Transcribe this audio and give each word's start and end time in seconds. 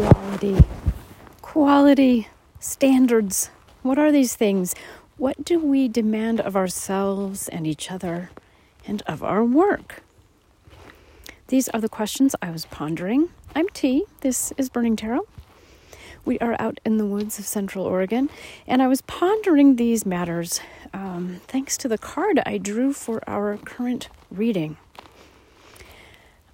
quality. 0.00 0.56
Quality 1.42 2.28
standards. 2.58 3.50
What 3.82 3.98
are 3.98 4.10
these 4.10 4.34
things? 4.34 4.74
What 5.18 5.44
do 5.44 5.58
we 5.58 5.88
demand 5.88 6.40
of 6.40 6.56
ourselves 6.56 7.48
and 7.48 7.66
each 7.66 7.90
other 7.90 8.30
and 8.86 9.02
of 9.06 9.22
our 9.22 9.44
work? 9.44 10.02
These 11.48 11.68
are 11.70 11.80
the 11.80 11.88
questions 11.88 12.34
I 12.40 12.50
was 12.50 12.64
pondering. 12.64 13.28
I'm 13.54 13.68
T. 13.68 14.04
This 14.22 14.54
is 14.56 14.70
Burning 14.70 14.96
Tarot. 14.96 15.26
We 16.24 16.38
are 16.38 16.56
out 16.58 16.80
in 16.86 16.96
the 16.96 17.06
woods 17.06 17.38
of 17.38 17.46
Central 17.46 17.84
Oregon, 17.84 18.30
and 18.66 18.80
I 18.80 18.88
was 18.88 19.02
pondering 19.02 19.76
these 19.76 20.06
matters 20.06 20.60
um, 20.94 21.40
thanks 21.46 21.76
to 21.78 21.88
the 21.88 21.98
card 21.98 22.40
I 22.46 22.56
drew 22.56 22.94
for 22.94 23.22
our 23.28 23.58
current 23.58 24.08
reading, 24.30 24.78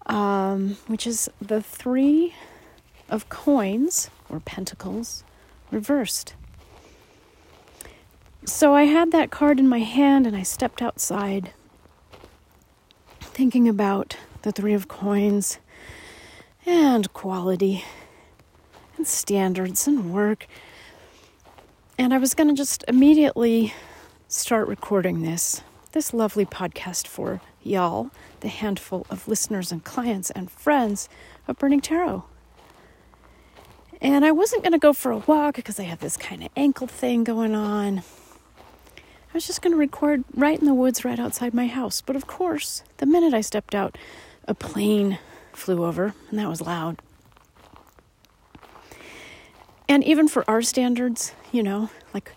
um, 0.06 0.78
which 0.88 1.06
is 1.06 1.28
the 1.40 1.62
Three 1.62 2.34
of 3.09 3.29
Coins 3.29 4.11
or 4.29 4.41
Pentacles 4.41 5.24
reversed. 5.70 6.34
So 8.45 8.74
I 8.74 8.84
had 8.84 9.10
that 9.12 9.30
card 9.30 9.59
in 9.59 9.69
my 9.69 9.80
hand 9.80 10.27
and 10.27 10.37
I 10.37 10.42
stepped 10.42 10.80
outside 10.80 11.52
thinking 13.20 13.69
about 13.69 14.16
the 14.42 14.52
Three 14.52 14.73
of 14.73 14.88
Coins 14.88 15.59
and 16.65 17.12
quality 17.12 17.84
and 18.96 19.07
standards 19.07 19.87
and 19.87 20.12
work. 20.12 20.46
And 21.98 22.15
I 22.15 22.18
was 22.18 22.34
going 22.34 22.48
to 22.48 22.54
just 22.54 22.84
immediately 22.88 23.74
start 24.29 24.68
recording 24.68 25.23
this, 25.23 25.62
this 25.93 26.15
lovely 26.15 26.46
podcast 26.46 27.07
for 27.07 27.41
y'all, 27.62 28.10
the 28.41 28.48
handful 28.48 29.07
of 29.10 29.27
listeners 29.27 29.73
and 29.73 29.82
clients 29.82 30.30
and 30.30 30.51
friends 30.51 31.09
of 31.48 31.59
Burning 31.59 31.80
Tarot. 31.80 32.24
And 34.00 34.24
I 34.24 34.32
wasn't 34.32 34.62
going 34.62 34.73
to 34.73 34.78
go 34.78 34.92
for 34.92 35.10
a 35.10 35.18
walk 35.18 35.56
because 35.56 35.80
I 35.80 35.84
have 35.84 36.00
this 36.00 36.16
kind 36.16 36.42
of 36.42 36.50
ankle 36.57 36.87
thing 36.87 37.24
going 37.24 37.54
on. 37.54 37.98
I 38.98 39.32
was 39.32 39.46
just 39.46 39.62
going 39.62 39.73
to 39.73 39.79
record 39.79 40.24
right 40.34 40.59
in 40.59 40.66
the 40.66 40.74
woods 40.74 41.04
right 41.04 41.18
outside 41.18 41.54
my 41.54 41.66
house. 41.66 42.01
But 42.01 42.16
of 42.16 42.26
course, 42.26 42.82
the 42.98 43.06
minute 43.06 43.34
I 43.34 43.40
stepped 43.40 43.74
out, 43.74 43.96
a 44.46 44.54
plane 44.54 45.18
flew 45.52 45.84
over, 45.84 46.15
and 46.30 46.38
that 46.38 46.48
was 46.48 46.60
loud. 46.60 47.01
And 49.88 50.02
even 50.04 50.28
for 50.28 50.49
our 50.49 50.62
standards, 50.62 51.32
you 51.52 51.62
know, 51.62 51.90
like 52.12 52.32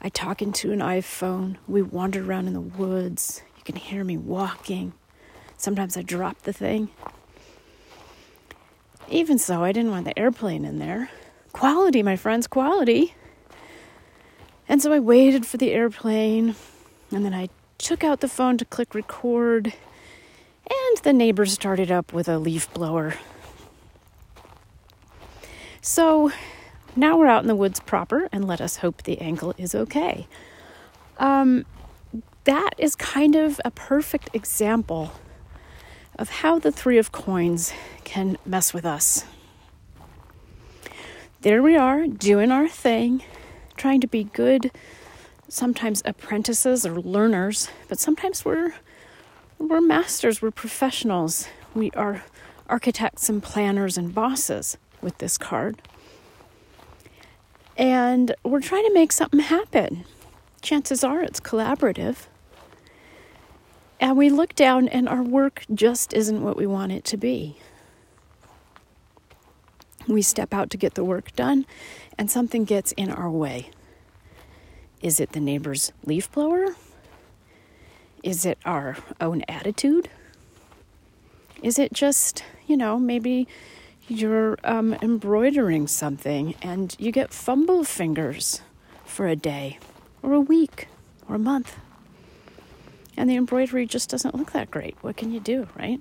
I 0.00 0.08
talk 0.08 0.40
into 0.40 0.72
an 0.72 0.80
iPhone, 0.80 1.56
we 1.66 1.82
wander 1.82 2.24
around 2.24 2.46
in 2.46 2.52
the 2.52 2.60
woods, 2.60 3.42
you 3.56 3.62
can 3.64 3.76
hear 3.76 4.04
me 4.04 4.16
walking. 4.16 4.92
Sometimes 5.56 5.96
I 5.96 6.02
drop 6.02 6.42
the 6.42 6.52
thing. 6.52 6.90
Even 9.08 9.38
so, 9.38 9.62
I 9.62 9.72
didn't 9.72 9.90
want 9.90 10.04
the 10.04 10.18
airplane 10.18 10.64
in 10.64 10.78
there. 10.78 11.10
Quality, 11.52 12.02
my 12.02 12.16
friends, 12.16 12.46
quality. 12.46 13.14
And 14.68 14.80
so 14.82 14.92
I 14.92 14.98
waited 14.98 15.46
for 15.46 15.56
the 15.56 15.72
airplane, 15.72 16.56
and 17.10 17.24
then 17.24 17.34
I 17.34 17.48
took 17.78 18.02
out 18.02 18.20
the 18.20 18.28
phone 18.28 18.56
to 18.58 18.64
click 18.64 18.94
record, 18.94 19.74
and 20.68 20.98
the 21.02 21.12
neighbor 21.12 21.44
started 21.46 21.90
up 21.90 22.12
with 22.12 22.28
a 22.28 22.38
leaf 22.38 22.72
blower. 22.72 23.14
So 25.82 26.32
now 26.96 27.18
we're 27.18 27.26
out 27.26 27.42
in 27.42 27.48
the 27.48 27.54
woods 27.54 27.78
proper, 27.80 28.28
and 28.32 28.46
let 28.46 28.60
us 28.60 28.78
hope 28.78 29.02
the 29.02 29.20
ankle 29.20 29.54
is 29.58 29.74
okay. 29.74 30.26
Um, 31.18 31.66
that 32.44 32.70
is 32.78 32.96
kind 32.96 33.36
of 33.36 33.60
a 33.64 33.70
perfect 33.70 34.30
example 34.32 35.12
of 36.18 36.30
how 36.30 36.58
the 36.58 36.72
Three 36.72 36.98
of 36.98 37.12
Coins 37.12 37.72
can 38.04 38.38
mess 38.46 38.72
with 38.72 38.84
us. 38.84 39.24
There 41.42 41.62
we 41.62 41.76
are, 41.76 42.06
doing 42.06 42.50
our 42.50 42.68
thing, 42.68 43.22
trying 43.76 44.00
to 44.00 44.06
be 44.06 44.24
good, 44.24 44.70
sometimes 45.48 46.02
apprentices 46.04 46.86
or 46.86 47.00
learners, 47.00 47.68
but 47.88 47.98
sometimes 47.98 48.44
we're 48.44 48.74
we're 49.58 49.80
masters, 49.80 50.42
we're 50.42 50.50
professionals. 50.50 51.48
We 51.74 51.90
are 51.92 52.24
architects 52.68 53.28
and 53.28 53.42
planners 53.42 53.96
and 53.96 54.14
bosses 54.14 54.76
with 55.00 55.18
this 55.18 55.38
card. 55.38 55.80
And 57.76 58.34
we're 58.42 58.60
trying 58.60 58.84
to 58.86 58.94
make 58.94 59.12
something 59.12 59.40
happen. 59.40 60.04
Chances 60.62 61.04
are 61.04 61.22
it's 61.22 61.40
collaborative. 61.40 62.26
And 64.04 64.18
we 64.18 64.28
look 64.28 64.54
down 64.54 64.86
and 64.88 65.08
our 65.08 65.22
work 65.22 65.64
just 65.72 66.12
isn't 66.12 66.42
what 66.42 66.58
we 66.58 66.66
want 66.66 66.92
it 66.92 67.04
to 67.06 67.16
be. 67.16 67.56
We 70.06 70.20
step 70.20 70.52
out 70.52 70.68
to 70.70 70.76
get 70.76 70.92
the 70.92 71.02
work 71.02 71.34
done 71.34 71.64
and 72.18 72.30
something 72.30 72.64
gets 72.64 72.92
in 72.92 73.10
our 73.10 73.30
way. 73.30 73.70
Is 75.00 75.20
it 75.20 75.32
the 75.32 75.40
neighbor's 75.40 75.90
leaf 76.04 76.30
blower? 76.30 76.76
Is 78.22 78.44
it 78.44 78.58
our 78.66 78.98
own 79.22 79.42
attitude? 79.48 80.10
Is 81.62 81.78
it 81.78 81.94
just, 81.94 82.44
you 82.66 82.76
know, 82.76 82.98
maybe 82.98 83.48
you're 84.06 84.58
um, 84.64 84.92
embroidering 85.00 85.86
something 85.86 86.54
and 86.60 86.94
you 86.98 87.10
get 87.10 87.32
fumble 87.32 87.84
fingers 87.84 88.60
for 89.06 89.26
a 89.26 89.34
day 89.34 89.78
or 90.22 90.34
a 90.34 90.40
week 90.40 90.88
or 91.26 91.36
a 91.36 91.38
month? 91.38 91.78
And 93.16 93.30
the 93.30 93.36
embroidery 93.36 93.86
just 93.86 94.10
doesn't 94.10 94.34
look 94.34 94.52
that 94.52 94.70
great. 94.70 94.96
What 95.00 95.16
can 95.16 95.32
you 95.32 95.40
do, 95.40 95.68
right? 95.78 96.00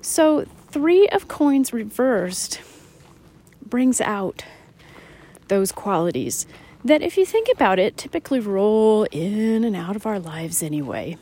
So, 0.00 0.46
three 0.70 1.08
of 1.08 1.28
coins 1.28 1.72
reversed 1.72 2.60
brings 3.64 4.00
out 4.00 4.44
those 5.48 5.72
qualities 5.72 6.46
that, 6.84 7.02
if 7.02 7.16
you 7.16 7.26
think 7.26 7.48
about 7.52 7.78
it, 7.78 7.96
typically 7.96 8.40
roll 8.40 9.04
in 9.10 9.64
and 9.64 9.74
out 9.74 9.96
of 9.96 10.06
our 10.06 10.18
lives 10.18 10.62
anyway. 10.62 11.16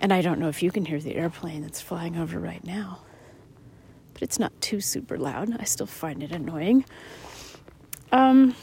And 0.00 0.12
I 0.12 0.20
don't 0.20 0.38
know 0.38 0.48
if 0.48 0.62
you 0.62 0.70
can 0.70 0.84
hear 0.84 1.00
the 1.00 1.14
airplane 1.16 1.62
that's 1.62 1.80
flying 1.80 2.16
over 2.16 2.38
right 2.38 2.64
now, 2.64 3.00
but 4.14 4.22
it's 4.22 4.38
not 4.38 4.52
too 4.60 4.80
super 4.80 5.18
loud. 5.18 5.54
I 5.60 5.64
still 5.64 5.86
find 5.86 6.22
it 6.22 6.32
annoying. 6.32 6.84
Um, 8.10 8.54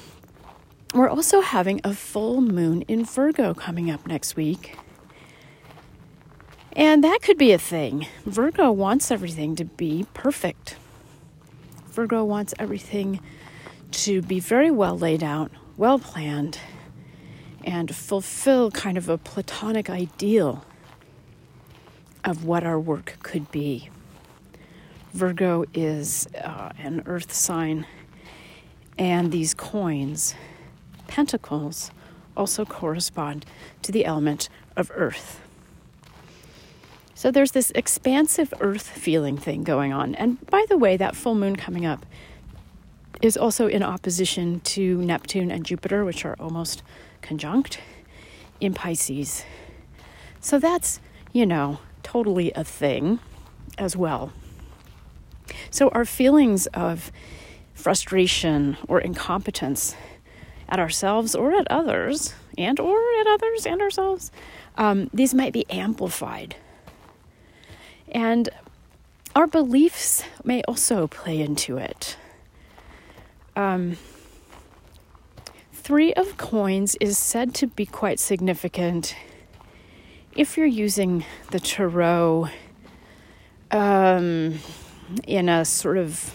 we're 1.00 1.08
also 1.08 1.40
having 1.40 1.80
a 1.86 1.94
full 1.94 2.42
moon 2.42 2.82
in 2.82 3.06
Virgo 3.06 3.54
coming 3.54 3.90
up 3.90 4.06
next 4.06 4.36
week. 4.36 4.76
And 6.74 7.02
that 7.06 7.22
could 7.22 7.38
be 7.38 7.54
a 7.54 7.58
thing. 7.58 8.06
Virgo 8.26 8.70
wants 8.70 9.10
everything 9.10 9.56
to 9.56 9.64
be 9.64 10.06
perfect. 10.14 10.76
Virgo 11.88 12.26
wants 12.26 12.54
everything 12.60 13.22
to 13.92 14.22
be 14.22 14.42
very 14.42 14.70
well 14.70 14.98
laid 14.98 15.24
out, 15.24 15.52
well 15.78 16.00
planned, 16.00 16.60
and 17.64 17.96
fulfill 17.96 18.70
kind 18.70 18.98
of 18.98 19.08
a 19.08 19.18
platonic 19.18 19.90
ideal 19.90 20.66
of 22.26 22.44
what 22.44 22.66
our 22.66 22.78
work 22.78 23.16
could 23.24 23.50
be. 23.52 23.90
Virgo 25.14 25.64
is 25.74 26.28
uh, 26.44 26.74
an 26.78 27.04
earth 27.06 27.34
sign, 27.34 27.86
and 28.98 29.32
these 29.32 29.54
coins 29.54 30.36
pentacles 31.10 31.92
also 32.38 32.64
correspond 32.64 33.46
to 33.82 33.92
the 33.92 34.06
element 34.06 34.48
of 34.78 34.90
earth. 34.94 35.42
So 37.14 37.32
there's 37.32 37.52
this 37.52 37.72
expansive 37.76 38.54
earth 38.62 38.88
feeling 38.88 39.38
thing 39.38 39.64
going 39.64 39.92
on. 39.92 40.16
And 40.16 40.40
by 40.48 40.66
the 40.70 40.78
way, 40.78 40.96
that 40.96 41.18
full 41.18 41.36
moon 41.36 41.58
coming 41.58 41.86
up 41.86 42.06
is 43.22 43.36
also 43.36 43.68
in 43.68 43.84
opposition 43.84 44.62
to 44.62 45.02
Neptune 45.02 45.52
and 45.52 45.66
Jupiter, 45.66 46.06
which 46.06 46.24
are 46.24 46.38
almost 46.40 46.82
conjunct 47.22 47.82
in 48.62 48.74
Pisces. 48.74 49.44
So 50.40 50.60
that's, 50.60 51.02
you 51.34 51.46
know, 51.46 51.80
totally 52.04 52.54
a 52.54 52.64
thing 52.64 53.20
as 53.78 53.98
well. 53.98 54.32
So 55.72 55.90
our 55.90 56.06
feelings 56.06 56.68
of 56.68 57.12
frustration 57.74 58.78
or 58.88 59.02
incompetence 59.02 59.96
at 60.70 60.80
ourselves 60.80 61.36
or 61.36 61.54
at 61.54 61.70
others, 61.70 62.34
and 62.58 62.80
or 62.80 62.98
at 63.20 63.28
others 63.28 63.66
and 63.66 63.82
ourselves, 63.82 64.32
um, 64.78 65.10
these 65.14 65.34
might 65.34 65.52
be 65.52 65.70
amplified. 65.70 66.56
And 68.12 68.50
our 69.36 69.48
beliefs 69.48 70.24
may 70.44 70.62
also 70.64 71.08
play 71.08 71.42
into 71.42 71.78
it. 71.78 72.18
Um, 73.56 73.98
three 75.74 76.14
of 76.14 76.38
coins 76.38 76.96
is 77.02 77.18
said 77.18 77.54
to 77.56 77.68
be 77.68 77.86
quite 77.86 78.20
significant 78.20 79.16
if 80.36 80.58
you're 80.58 80.68
using 80.68 81.26
the 81.52 81.60
tarot 81.60 82.50
um, 83.72 84.60
in 85.28 85.50
a 85.50 85.66
sort 85.66 85.98
of, 85.98 86.34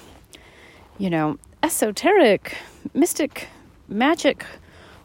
you 0.99 1.09
know, 1.09 1.39
esoteric, 1.63 2.57
mystic 2.93 3.49
magic, 3.89 4.45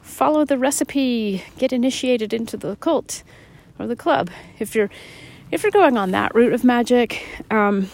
follow 0.02 0.46
the 0.46 0.58
recipe, 0.58 1.44
get 1.58 1.74
initiated 1.74 2.34
into 2.34 2.58
the 2.58 2.76
cult 2.78 3.24
or 3.78 3.88
the 3.88 3.96
club. 3.96 4.30
If 4.60 4.76
you're 4.76 4.90
if 5.52 5.64
you're 5.64 5.72
going 5.72 5.98
on 5.98 6.12
that 6.12 6.36
route 6.36 6.54
of 6.54 6.64
magic, 6.64 7.26
um, 7.50 7.90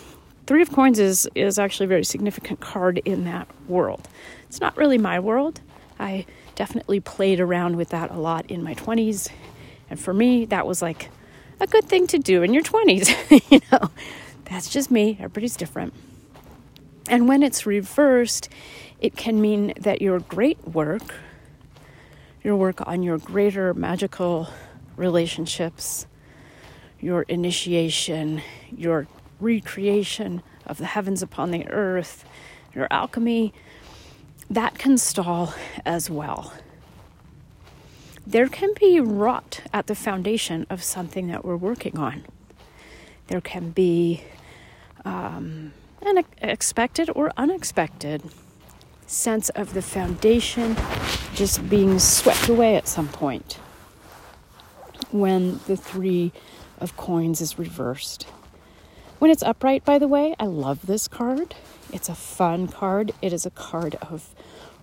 Three 0.45 0.61
of 0.61 0.71
Coins 0.71 0.99
is, 0.99 1.27
is 1.33 1.57
actually 1.57 1.85
a 1.85 1.89
very 1.89 2.03
significant 2.03 2.59
card 2.59 3.01
in 3.05 3.23
that 3.25 3.47
world. 3.67 4.07
It's 4.47 4.61
not 4.61 4.75
really 4.77 4.97
my 4.97 5.19
world. 5.19 5.61
I 5.99 6.25
definitely 6.55 6.99
played 6.99 7.39
around 7.39 7.77
with 7.77 7.89
that 7.89 8.11
a 8.11 8.19
lot 8.19 8.45
in 8.51 8.61
my 8.61 8.75
20s. 8.75 9.29
And 9.89 9.99
for 9.99 10.13
me, 10.13 10.45
that 10.45 10.67
was 10.67 10.81
like 10.81 11.09
a 11.59 11.67
good 11.67 11.85
thing 11.85 12.07
to 12.07 12.19
do 12.19 12.43
in 12.43 12.53
your 12.53 12.61
20s. 12.61 13.49
you 13.51 13.61
know, 13.71 13.89
that's 14.45 14.69
just 14.69 14.91
me. 14.91 15.17
Everybody's 15.19 15.55
different. 15.55 15.93
And 17.07 17.27
when 17.27 17.41
it's 17.41 17.65
reversed, 17.65 18.49
it 19.05 19.15
can 19.15 19.39
mean 19.39 19.71
that 19.79 20.01
your 20.01 20.19
great 20.19 20.59
work, 20.67 21.13
your 22.43 22.55
work 22.55 22.81
on 22.87 23.03
your 23.03 23.19
greater 23.19 23.71
magical 23.71 24.49
relationships, 24.97 26.07
your 26.99 27.21
initiation, 27.23 28.41
your 28.75 29.05
recreation 29.39 30.41
of 30.65 30.79
the 30.79 30.85
heavens 30.85 31.21
upon 31.21 31.51
the 31.51 31.67
earth, 31.67 32.25
your 32.73 32.87
alchemy, 32.89 33.53
that 34.49 34.75
can 34.79 34.97
stall 34.97 35.53
as 35.85 36.09
well. 36.09 36.51
There 38.25 38.47
can 38.47 38.73
be 38.79 38.99
rot 38.99 39.61
at 39.71 39.85
the 39.85 39.93
foundation 39.93 40.65
of 40.67 40.81
something 40.81 41.27
that 41.27 41.45
we're 41.45 41.55
working 41.55 41.99
on. 41.99 42.25
There 43.27 43.41
can 43.41 43.69
be 43.69 44.23
um, 45.03 45.73
an 46.01 46.25
expected 46.41 47.11
or 47.13 47.31
unexpected 47.37 48.23
sense 49.07 49.49
of 49.49 49.73
the 49.73 49.81
foundation 49.81 50.75
just 51.33 51.67
being 51.69 51.99
swept 51.99 52.49
away 52.49 52.75
at 52.75 52.87
some 52.87 53.07
point 53.07 53.59
when 55.11 55.59
the 55.67 55.77
three 55.77 56.31
of 56.79 56.97
coins 56.97 57.41
is 57.41 57.57
reversed. 57.57 58.23
When 59.19 59.31
it's 59.31 59.43
upright, 59.43 59.85
by 59.85 59.97
the 59.97 60.07
way, 60.07 60.35
I 60.39 60.45
love 60.45 60.85
this 60.87 61.07
card. 61.07 61.55
It's 61.93 62.09
a 62.09 62.15
fun 62.15 62.67
card. 62.67 63.13
It 63.21 63.31
is 63.31 63.45
a 63.45 63.49
card 63.49 63.95
of 64.01 64.29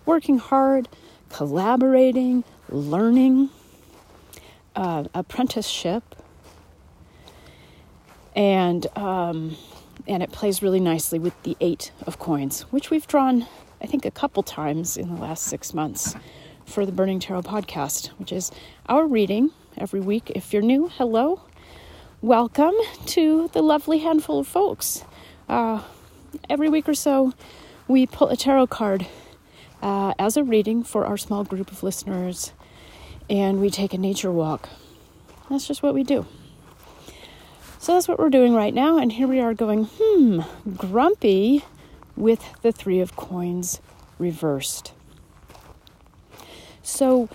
working 0.05 0.37
hard, 0.39 0.89
collaborating, 1.29 2.43
learning, 2.69 3.49
uh, 4.75 5.05
apprenticeship, 5.13 6.15
and 8.35 8.87
um, 8.97 9.55
and 10.07 10.23
it 10.23 10.31
plays 10.31 10.61
really 10.61 10.79
nicely 10.79 11.19
with 11.19 11.41
the 11.43 11.55
eight 11.61 11.91
of 12.07 12.17
coins, 12.19 12.61
which 12.71 12.89
we've 12.89 13.07
drawn, 13.07 13.45
I 13.83 13.87
think, 13.87 14.05
a 14.05 14.11
couple 14.11 14.43
times 14.43 14.97
in 14.97 15.13
the 15.13 15.21
last 15.21 15.43
six 15.43 15.73
months 15.73 16.15
for 16.65 16.85
the 16.85 16.91
Burning 16.91 17.19
Tarot 17.19 17.43
podcast, 17.43 18.07
which 18.17 18.31
is 18.31 18.51
our 18.87 19.05
reading 19.05 19.51
every 19.77 19.99
week. 19.99 20.31
If 20.33 20.53
you're 20.53 20.61
new, 20.61 20.87
hello 20.87 21.41
welcome 22.23 22.73
to 23.05 23.49
the 23.51 23.61
lovely 23.61 23.97
handful 23.97 24.39
of 24.39 24.47
folks. 24.47 25.03
Uh, 25.49 25.83
every 26.49 26.69
week 26.69 26.87
or 26.87 26.93
so, 26.93 27.33
we 27.85 28.07
pull 28.07 28.29
a 28.29 28.37
tarot 28.37 28.67
card 28.67 29.05
uh, 29.81 30.13
as 30.17 30.37
a 30.37 30.43
reading 30.43 30.85
for 30.85 31.05
our 31.05 31.17
small 31.17 31.43
group 31.43 31.69
of 31.69 31.83
listeners, 31.83 32.53
and 33.29 33.59
we 33.59 33.69
take 33.69 33.93
a 33.93 33.97
nature 33.97 34.31
walk. 34.31 34.69
That's 35.49 35.67
just 35.67 35.83
what 35.83 35.93
we 35.93 36.03
do. 36.03 36.25
So 37.79 37.93
that's 37.93 38.07
what 38.07 38.17
we're 38.17 38.29
doing 38.29 38.53
right 38.53 38.73
now, 38.73 38.97
and 38.97 39.11
here 39.11 39.27
we 39.27 39.41
are 39.41 39.53
going, 39.53 39.89
hmm, 39.91 40.39
grumpy 40.77 41.65
with 42.15 42.61
the 42.61 42.71
Three 42.71 42.99
of 42.99 43.15
Coins 43.15 43.81
reversed. 44.19 44.93
So, 46.81 47.29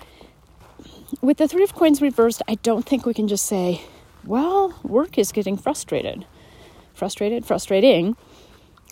with 1.21 1.37
the 1.37 1.47
Three 1.47 1.63
of 1.63 1.73
Coins 1.73 2.01
reversed, 2.01 2.41
I 2.47 2.55
don't 2.55 2.85
think 2.85 3.05
we 3.05 3.13
can 3.13 3.27
just 3.27 3.45
say, 3.45 3.81
well, 4.25 4.79
work 4.83 5.17
is 5.17 5.31
getting 5.31 5.57
frustrated. 5.57 6.25
Frustrated, 6.93 7.45
frustrating. 7.45 8.15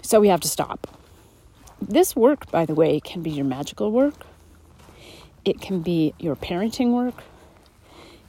So 0.02 0.20
we 0.20 0.30
have 0.30 0.42
to 0.42 0.48
stop. 0.48 0.88
This 1.82 2.16
work, 2.16 2.50
by 2.50 2.66
the 2.66 2.74
way, 2.74 3.00
can 3.00 3.22
be 3.22 3.30
your 3.30 3.46
magical 3.46 3.92
work. 3.92 4.26
It 5.46 5.62
can 5.62 5.82
be 5.82 6.14
your 6.20 6.36
parenting 6.36 6.92
work. 6.92 7.24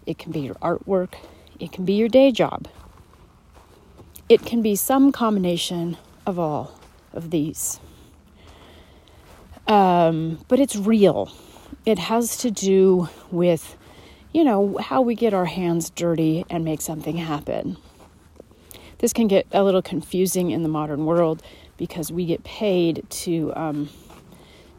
It 0.06 0.18
can 0.18 0.32
be 0.32 0.40
your 0.40 0.54
artwork. 0.56 1.14
It 1.58 1.72
can 1.72 1.84
be 1.84 1.94
your 1.94 2.08
day 2.08 2.30
job. 2.30 2.68
It 4.28 4.44
can 4.44 4.60
be 4.60 4.76
some 4.76 5.12
combination 5.12 5.96
of 6.26 6.38
all 6.38 6.77
of 7.12 7.30
these. 7.30 7.80
Um, 9.66 10.44
but 10.48 10.60
it's 10.60 10.76
real. 10.76 11.30
It 11.84 11.98
has 11.98 12.38
to 12.38 12.50
do 12.50 13.08
with 13.30 13.76
you 14.32 14.44
know, 14.44 14.76
how 14.78 15.00
we 15.00 15.14
get 15.14 15.32
our 15.32 15.46
hands 15.46 15.90
dirty 15.90 16.44
and 16.50 16.64
make 16.64 16.80
something 16.80 17.16
happen. 17.16 17.76
This 18.98 19.12
can 19.12 19.28
get 19.28 19.46
a 19.52 19.62
little 19.62 19.82
confusing 19.82 20.50
in 20.50 20.62
the 20.62 20.68
modern 20.68 21.06
world 21.06 21.42
because 21.76 22.12
we 22.12 22.26
get 22.26 22.44
paid 22.44 23.08
to 23.08 23.52
um, 23.54 23.88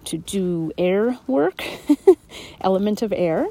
to 0.06 0.18
do 0.18 0.72
air 0.78 1.18
work, 1.28 1.64
element 2.62 3.02
of 3.02 3.14
air. 3.14 3.48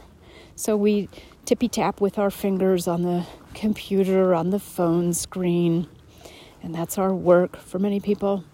So 0.56 0.76
we 0.76 1.08
tippy 1.44 1.68
tap 1.68 2.00
with 2.00 2.18
our 2.18 2.30
fingers 2.30 2.86
on 2.86 3.02
the 3.02 3.26
computer, 3.54 4.34
on 4.34 4.50
the 4.50 4.58
phone 4.58 5.14
screen, 5.14 5.88
and 6.62 6.74
that's 6.74 6.98
our 6.98 7.14
work 7.14 7.56
for 7.56 7.78
many 7.78 8.00
people. 8.00 8.44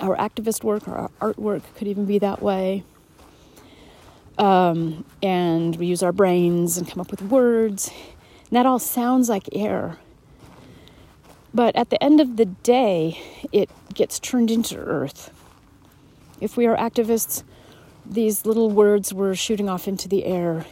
Our 0.00 0.16
activist 0.16 0.64
work, 0.64 0.88
our 0.88 1.10
artwork 1.20 1.62
could 1.76 1.88
even 1.88 2.04
be 2.04 2.18
that 2.18 2.42
way. 2.42 2.84
Um, 4.38 5.04
and 5.22 5.76
we 5.76 5.86
use 5.86 6.02
our 6.02 6.12
brains 6.12 6.76
and 6.76 6.88
come 6.88 7.00
up 7.00 7.10
with 7.10 7.22
words. 7.22 7.90
And 8.50 8.56
that 8.56 8.66
all 8.66 8.78
sounds 8.78 9.28
like 9.28 9.48
air. 9.52 9.98
But 11.52 11.76
at 11.76 11.90
the 11.90 12.02
end 12.02 12.20
of 12.20 12.36
the 12.36 12.46
day, 12.46 13.20
it 13.52 13.70
gets 13.94 14.18
turned 14.18 14.50
into 14.50 14.76
earth. 14.76 15.30
If 16.40 16.56
we 16.56 16.66
are 16.66 16.76
activists, 16.76 17.44
these 18.04 18.44
little 18.44 18.70
words 18.70 19.14
we're 19.14 19.36
shooting 19.36 19.68
off 19.68 19.86
into 19.86 20.08
the 20.08 20.24
air, 20.24 20.66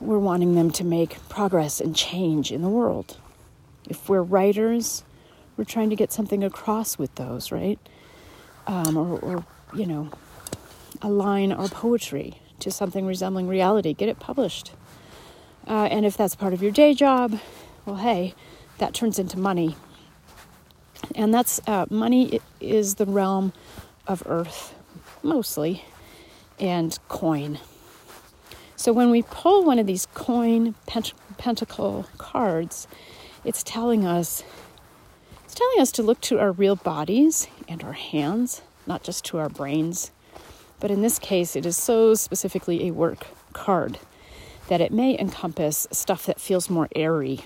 we're 0.00 0.18
wanting 0.18 0.54
them 0.54 0.70
to 0.72 0.84
make 0.84 1.16
progress 1.28 1.80
and 1.80 1.96
change 1.96 2.52
in 2.52 2.62
the 2.62 2.68
world. 2.68 3.16
If 3.88 4.08
we're 4.08 4.22
writers, 4.22 5.02
we're 5.58 5.64
trying 5.64 5.90
to 5.90 5.96
get 5.96 6.12
something 6.12 6.44
across 6.44 6.96
with 6.96 7.12
those, 7.16 7.50
right? 7.50 7.78
Um, 8.68 8.96
or, 8.96 9.18
or, 9.18 9.44
you 9.74 9.86
know, 9.86 10.08
align 11.02 11.50
our 11.50 11.68
poetry 11.68 12.40
to 12.60 12.70
something 12.70 13.04
resembling 13.04 13.48
reality, 13.48 13.92
get 13.92 14.08
it 14.08 14.20
published. 14.20 14.70
Uh, 15.66 15.88
and 15.90 16.06
if 16.06 16.16
that's 16.16 16.36
part 16.36 16.54
of 16.54 16.62
your 16.62 16.70
day 16.70 16.94
job, 16.94 17.40
well, 17.84 17.96
hey, 17.96 18.34
that 18.78 18.94
turns 18.94 19.18
into 19.18 19.36
money. 19.38 19.76
And 21.14 21.34
that's 21.34 21.60
uh, 21.66 21.86
money 21.90 22.40
is 22.60 22.94
the 22.94 23.06
realm 23.06 23.52
of 24.06 24.22
earth, 24.26 24.74
mostly, 25.22 25.84
and 26.60 26.96
coin. 27.08 27.58
So 28.76 28.92
when 28.92 29.10
we 29.10 29.22
pull 29.22 29.64
one 29.64 29.80
of 29.80 29.86
these 29.86 30.06
coin 30.14 30.76
pent- 30.86 31.14
pentacle 31.36 32.06
cards, 32.16 32.86
it's 33.44 33.64
telling 33.64 34.04
us 34.06 34.44
telling 35.58 35.80
us 35.80 35.92
to 35.92 36.02
look 36.02 36.20
to 36.20 36.38
our 36.38 36.52
real 36.52 36.76
bodies 36.76 37.48
and 37.68 37.82
our 37.82 37.92
hands, 37.92 38.62
not 38.86 39.02
just 39.02 39.24
to 39.26 39.38
our 39.38 39.48
brains 39.48 40.10
but 40.80 40.90
in 40.90 41.02
this 41.02 41.18
case, 41.18 41.56
it 41.56 41.66
is 41.66 41.76
so 41.76 42.14
specifically 42.14 42.86
a 42.86 42.92
work 42.92 43.26
card 43.52 43.98
that 44.68 44.80
it 44.80 44.92
may 44.92 45.18
encompass 45.18 45.86
stuff 45.90 46.26
that 46.26 46.40
feels 46.40 46.70
more 46.70 46.88
airy, 46.94 47.40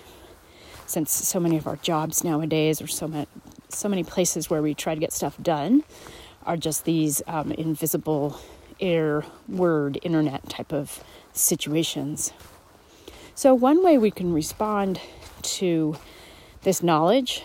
since 0.87 1.13
so 1.13 1.41
many 1.41 1.57
of 1.57 1.67
our 1.67 1.77
jobs 1.77 2.25
nowadays, 2.25 2.83
or 2.83 2.87
so 2.87 3.09
many, 3.09 3.27
so 3.69 3.89
many 3.89 4.05
places 4.05 4.51
where 4.51 4.61
we 4.61 4.75
try 4.75 4.95
to 4.95 5.01
get 5.01 5.13
stuff 5.13 5.37
done, 5.41 5.83
are 6.45 6.57
just 6.57 6.85
these 6.85 7.23
um, 7.27 7.53
invisible 7.53 8.39
air, 8.81 9.25
word, 9.49 9.99
internet 10.03 10.49
type 10.49 10.73
of 10.73 11.03
situations. 11.33 12.33
So, 13.35 13.55
one 13.55 13.83
way 13.83 13.97
we 13.97 14.11
can 14.11 14.35
respond 14.35 15.01
to 15.43 15.97
this 16.63 16.83
knowledge 16.83 17.43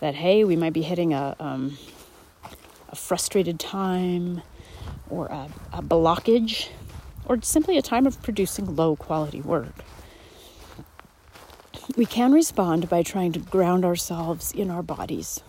that, 0.00 0.14
hey, 0.14 0.44
we 0.44 0.56
might 0.56 0.72
be 0.72 0.82
hitting 0.82 1.12
a, 1.12 1.36
um, 1.38 1.78
a 2.88 2.96
frustrated 2.96 3.58
time, 3.58 4.42
or 5.10 5.26
a, 5.26 5.48
a 5.72 5.82
blockage 5.82 6.68
or 7.26 7.40
simply 7.42 7.76
a 7.76 7.82
time 7.82 8.06
of 8.06 8.22
producing 8.22 8.76
low 8.76 8.96
quality 8.96 9.40
work. 9.40 9.74
We 11.96 12.06
can 12.06 12.32
respond 12.32 12.88
by 12.88 13.02
trying 13.02 13.32
to 13.32 13.38
ground 13.38 13.84
ourselves 13.84 14.52
in 14.52 14.70
our 14.70 14.82
bodies. 14.82 15.40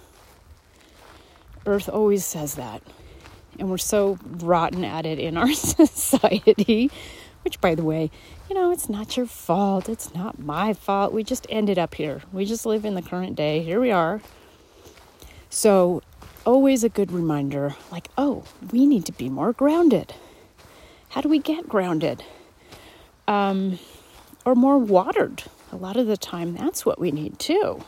Earth 1.66 1.89
always 1.89 2.25
says 2.25 2.56
that. 2.56 2.82
And 3.60 3.70
we're 3.70 3.77
so 3.77 4.20
rotten 4.24 4.84
at 4.84 5.06
it 5.06 5.20
in 5.20 5.36
our 5.36 5.51
society, 5.54 6.92
which, 7.44 7.60
by 7.60 7.74
the 7.75 7.84
way, 7.84 8.12
you 8.50 8.56
know, 8.56 8.72
it's 8.72 8.88
not 8.88 9.18
your 9.18 9.25
fault. 9.25 9.89
It's 9.89 10.13
not 10.13 10.38
my 10.39 10.74
fault. 10.74 11.12
We 11.12 11.24
just 11.24 11.48
ended 11.50 11.80
up 11.80 11.96
here. 11.96 12.22
We 12.32 12.46
just 12.46 12.66
live 12.66 12.86
in 12.86 12.94
the 12.94 13.01
current 13.01 13.36
day. 13.36 13.63
Here 13.63 13.82
we 13.82 13.92
are. 13.92 14.22
So 15.58 16.04
always 16.46 16.84
a 16.84 16.90
good 16.90 17.12
reminder 17.12 17.76
like, 17.92 18.10
oh, 18.16 18.44
we 18.72 18.86
need 18.86 19.08
to 19.08 19.12
be 19.12 19.28
more 19.28 19.54
grounded. 19.54 20.14
How 21.10 21.22
do 21.22 21.30
we 21.30 21.40
get 21.40 21.68
grounded? 21.68 22.24
Um, 23.28 23.80
or 24.46 24.54
more 24.54 24.78
watered. 24.78 25.46
A 25.72 25.76
lot 25.76 25.98
of 25.98 26.06
the 26.06 26.16
time, 26.16 26.54
that's 26.54 26.86
what 26.86 27.00
we 27.00 27.10
need 27.10 27.40
too. 27.40 27.84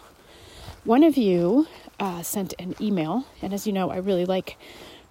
One 0.84 1.04
of 1.04 1.16
you 1.16 1.68
uh, 2.00 2.24
sent 2.24 2.56
an 2.58 2.74
email, 2.82 3.28
and 3.40 3.54
as 3.54 3.68
you 3.68 3.72
know, 3.72 3.92
I 3.92 3.98
really 3.98 4.26
like 4.26 4.58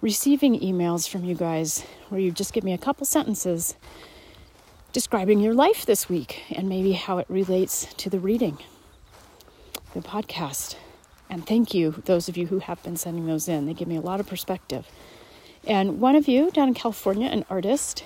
receiving 0.01 0.59
emails 0.59 1.07
from 1.07 1.23
you 1.23 1.35
guys 1.35 1.85
where 2.09 2.19
you 2.19 2.29
just 2.29 2.51
give 2.51 2.65
me 2.65 2.73
a 2.73 2.77
couple 2.77 3.05
sentences 3.05 3.77
describing 4.91 5.39
your 5.39 5.53
life 5.53 5.85
this 5.85 6.09
week 6.09 6.43
and 6.51 6.67
maybe 6.67 6.91
how 6.91 7.19
it 7.19 7.25
relates 7.29 7.85
to 7.93 8.09
the 8.09 8.19
reading, 8.19 8.57
the 9.93 10.01
podcast. 10.01 10.75
And 11.29 11.45
thank 11.45 11.73
you, 11.73 12.01
those 12.05 12.27
of 12.27 12.37
you 12.37 12.47
who 12.47 12.59
have 12.59 12.81
been 12.83 12.97
sending 12.97 13.27
those 13.27 13.47
in. 13.47 13.65
They 13.65 13.73
give 13.73 13.87
me 13.87 13.95
a 13.95 14.01
lot 14.01 14.19
of 14.19 14.27
perspective. 14.27 14.87
And 15.67 15.99
one 15.99 16.15
of 16.15 16.27
you 16.27 16.49
down 16.51 16.69
in 16.69 16.73
California, 16.73 17.27
an 17.27 17.45
artist, 17.49 18.03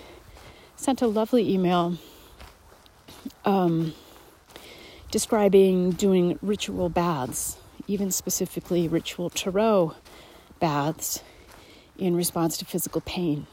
sent 0.76 1.02
a 1.02 1.08
lovely 1.08 1.50
email 1.50 1.98
um, 3.46 3.94
describing 5.12 5.92
doing 5.92 6.38
ritual 6.42 6.90
baths, 6.90 7.58
even 7.88 8.12
specifically 8.12 8.88
ritual 8.88 9.30
tarot 9.30 9.96
baths 10.60 11.22
in 11.98 12.16
response 12.16 12.58
to 12.58 12.66
physical 12.66 13.02
pain 13.02 13.48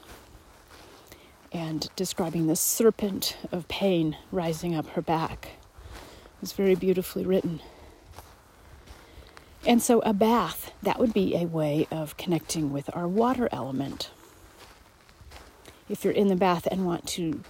and 1.52 1.88
describing 1.96 2.46
the 2.46 2.56
serpent 2.56 3.36
of 3.50 3.66
pain 3.68 4.16
rising 4.30 4.74
up 4.74 4.86
her 4.90 5.02
back. 5.02 5.50
It 5.84 6.40
was 6.40 6.52
very 6.52 6.74
beautifully 6.74 7.24
written. 7.24 7.60
And 9.66 9.82
so, 9.82 10.00
a 10.00 10.14
bath, 10.14 10.72
that 10.82 10.98
would 10.98 11.12
be 11.12 11.36
a 11.36 11.44
way 11.44 11.86
of 11.90 12.16
connecting 12.16 12.72
with 12.72 12.88
our 12.96 13.06
water 13.06 13.48
element. 13.52 14.10
If 15.88 16.02
you're 16.02 16.14
in 16.14 16.28
the 16.28 16.36
bath 16.36 16.66
and 16.70 16.86
want 16.86 17.06
to 17.08 17.42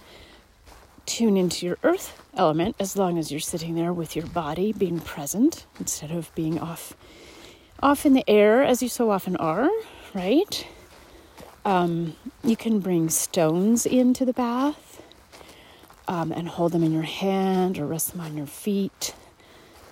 tune 1.05 1.37
into 1.37 1.65
your 1.65 1.77
earth 1.83 2.21
element, 2.35 2.75
as 2.79 2.97
long 2.97 3.17
as 3.17 3.31
you're 3.31 3.39
sitting 3.39 3.75
there 3.75 3.93
with 3.93 4.15
your 4.15 4.25
body 4.27 4.73
being 4.73 4.99
present 4.99 5.65
instead 5.79 6.11
of 6.11 6.33
being 6.35 6.59
off, 6.59 6.93
off 7.81 8.05
in 8.05 8.13
the 8.13 8.29
air 8.29 8.61
as 8.61 8.83
you 8.83 8.89
so 8.89 9.09
often 9.09 9.37
are, 9.37 9.69
right? 10.13 10.67
Um, 11.63 12.15
you 12.43 12.57
can 12.57 12.79
bring 12.79 13.09
stones 13.09 13.85
into 13.85 14.25
the 14.25 14.33
bath 14.33 15.01
um, 16.07 16.31
and 16.31 16.47
hold 16.47 16.71
them 16.71 16.83
in 16.83 16.91
your 16.91 17.03
hand 17.03 17.77
or 17.77 17.85
rest 17.85 18.11
them 18.11 18.21
on 18.21 18.35
your 18.35 18.47
feet. 18.47 19.13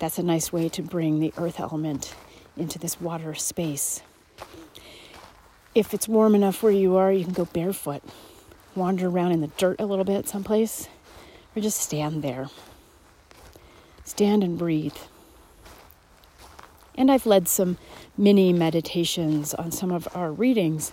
That's 0.00 0.18
a 0.18 0.22
nice 0.22 0.50
way 0.50 0.70
to 0.70 0.82
bring 0.82 1.20
the 1.20 1.32
earth 1.36 1.60
element 1.60 2.14
into 2.56 2.78
this 2.78 2.98
water 3.00 3.34
space. 3.34 4.02
If 5.74 5.92
it's 5.92 6.08
warm 6.08 6.34
enough 6.34 6.62
where 6.62 6.72
you 6.72 6.96
are, 6.96 7.12
you 7.12 7.22
can 7.22 7.34
go 7.34 7.44
barefoot, 7.44 8.02
wander 8.74 9.08
around 9.08 9.32
in 9.32 9.42
the 9.42 9.48
dirt 9.58 9.78
a 9.78 9.84
little 9.84 10.06
bit 10.06 10.26
someplace, 10.26 10.88
or 11.54 11.60
just 11.60 11.78
stand 11.78 12.22
there. 12.22 12.48
Stand 14.04 14.42
and 14.42 14.58
breathe. 14.58 14.96
And 16.96 17.12
I've 17.12 17.26
led 17.26 17.46
some 17.46 17.76
mini 18.16 18.54
meditations 18.54 19.52
on 19.52 19.70
some 19.70 19.92
of 19.92 20.08
our 20.14 20.32
readings 20.32 20.92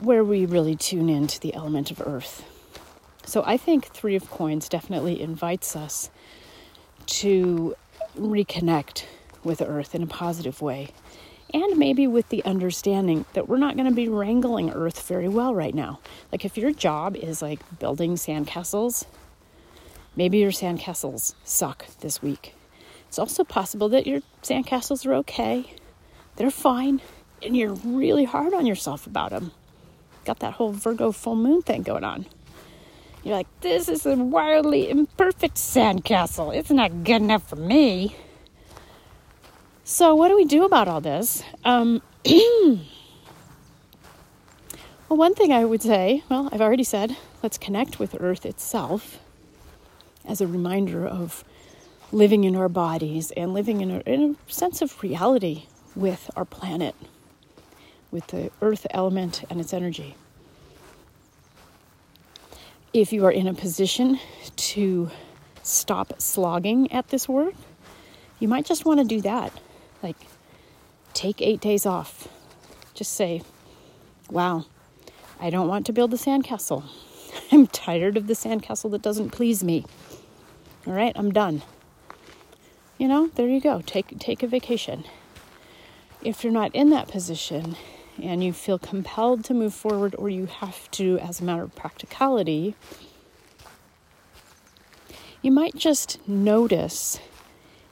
where 0.00 0.24
we 0.24 0.44
really 0.44 0.74
tune 0.74 1.08
into 1.08 1.38
the 1.38 1.54
element 1.54 1.92
of 1.92 2.02
earth. 2.04 2.44
So 3.24 3.44
I 3.46 3.56
think 3.56 3.86
Three 3.86 4.16
of 4.16 4.28
Coins 4.30 4.68
definitely 4.68 5.20
invites 5.20 5.76
us 5.76 6.10
to 7.06 7.76
reconnect 8.16 9.04
with 9.44 9.62
earth 9.62 9.94
in 9.94 10.02
a 10.02 10.06
positive 10.06 10.60
way. 10.60 10.88
And 11.54 11.76
maybe 11.76 12.06
with 12.06 12.28
the 12.28 12.44
understanding 12.44 13.24
that 13.34 13.48
we're 13.48 13.58
not 13.58 13.76
going 13.76 13.88
to 13.88 13.94
be 13.94 14.08
wrangling 14.08 14.70
earth 14.70 15.06
very 15.06 15.28
well 15.28 15.54
right 15.54 15.74
now. 15.74 16.00
Like, 16.32 16.44
if 16.44 16.58
your 16.58 16.72
job 16.72 17.16
is 17.16 17.40
like 17.40 17.60
building 17.78 18.16
sandcastles, 18.16 19.06
maybe 20.16 20.38
your 20.38 20.50
sandcastles 20.50 21.34
suck 21.44 21.86
this 22.00 22.20
week. 22.20 22.54
It's 23.08 23.18
also 23.18 23.44
possible 23.44 23.88
that 23.90 24.06
your 24.06 24.20
sandcastles 24.42 25.06
are 25.06 25.14
okay, 25.14 25.72
they're 26.34 26.50
fine, 26.50 27.00
and 27.42 27.56
you're 27.56 27.74
really 27.74 28.24
hard 28.24 28.52
on 28.52 28.66
yourself 28.66 29.06
about 29.06 29.30
them 29.30 29.52
got 30.26 30.40
that 30.40 30.54
whole 30.54 30.72
Virgo 30.72 31.12
full 31.12 31.36
moon 31.36 31.62
thing 31.62 31.82
going 31.82 32.04
on. 32.04 32.26
You're 33.26 33.34
like, 33.34 33.60
this 33.60 33.88
is 33.88 34.06
a 34.06 34.14
wildly 34.14 34.88
imperfect 34.88 35.56
sandcastle. 35.56 36.54
It's 36.54 36.70
not 36.70 37.02
good 37.02 37.22
enough 37.22 37.48
for 37.48 37.56
me. 37.56 38.14
So, 39.82 40.14
what 40.14 40.28
do 40.28 40.36
we 40.36 40.44
do 40.44 40.64
about 40.64 40.86
all 40.86 41.00
this? 41.00 41.42
Um, 41.64 42.02
well, 42.24 42.78
one 45.08 45.34
thing 45.34 45.52
I 45.52 45.64
would 45.64 45.82
say, 45.82 46.22
well, 46.28 46.48
I've 46.52 46.60
already 46.60 46.84
said, 46.84 47.16
let's 47.42 47.58
connect 47.58 47.98
with 47.98 48.14
Earth 48.20 48.46
itself 48.46 49.18
as 50.24 50.40
a 50.40 50.46
reminder 50.46 51.04
of 51.04 51.42
living 52.12 52.44
in 52.44 52.54
our 52.54 52.68
bodies 52.68 53.32
and 53.32 53.52
living 53.52 53.80
in 53.80 53.90
a, 53.90 53.98
in 54.06 54.36
a 54.48 54.52
sense 54.52 54.80
of 54.80 55.02
reality 55.02 55.64
with 55.96 56.30
our 56.36 56.44
planet 56.44 56.94
with 58.12 58.28
the 58.28 58.52
earth 58.62 58.86
element 58.90 59.42
and 59.50 59.60
its 59.60 59.74
energy. 59.74 60.14
If 62.96 63.12
you 63.12 63.26
are 63.26 63.30
in 63.30 63.46
a 63.46 63.52
position 63.52 64.18
to 64.56 65.10
stop 65.62 66.14
slogging 66.18 66.90
at 66.90 67.08
this 67.08 67.28
work, 67.28 67.52
you 68.38 68.48
might 68.48 68.64
just 68.64 68.86
want 68.86 69.00
to 69.00 69.04
do 69.04 69.20
that. 69.20 69.52
Like, 70.02 70.16
take 71.12 71.42
eight 71.42 71.60
days 71.60 71.84
off. 71.84 72.26
Just 72.94 73.12
say, 73.12 73.42
wow, 74.30 74.64
I 75.38 75.50
don't 75.50 75.68
want 75.68 75.84
to 75.84 75.92
build 75.92 76.14
a 76.14 76.16
sandcastle. 76.16 76.84
I'm 77.52 77.66
tired 77.66 78.16
of 78.16 78.28
the 78.28 78.32
sandcastle 78.32 78.90
that 78.92 79.02
doesn't 79.02 79.28
please 79.28 79.62
me. 79.62 79.84
All 80.86 80.94
right, 80.94 81.12
I'm 81.16 81.32
done. 81.32 81.60
You 82.96 83.08
know, 83.08 83.26
there 83.34 83.46
you 83.46 83.60
go. 83.60 83.82
Take 83.84 84.18
take 84.18 84.42
a 84.42 84.46
vacation. 84.46 85.04
If 86.22 86.42
you're 86.42 86.50
not 86.50 86.74
in 86.74 86.88
that 86.90 87.08
position, 87.08 87.76
and 88.22 88.42
you 88.42 88.52
feel 88.52 88.78
compelled 88.78 89.44
to 89.44 89.54
move 89.54 89.74
forward, 89.74 90.14
or 90.18 90.28
you 90.28 90.46
have 90.46 90.90
to, 90.92 91.18
as 91.18 91.40
a 91.40 91.44
matter 91.44 91.62
of 91.62 91.74
practicality, 91.74 92.74
you 95.42 95.50
might 95.52 95.76
just 95.76 96.26
notice 96.28 97.20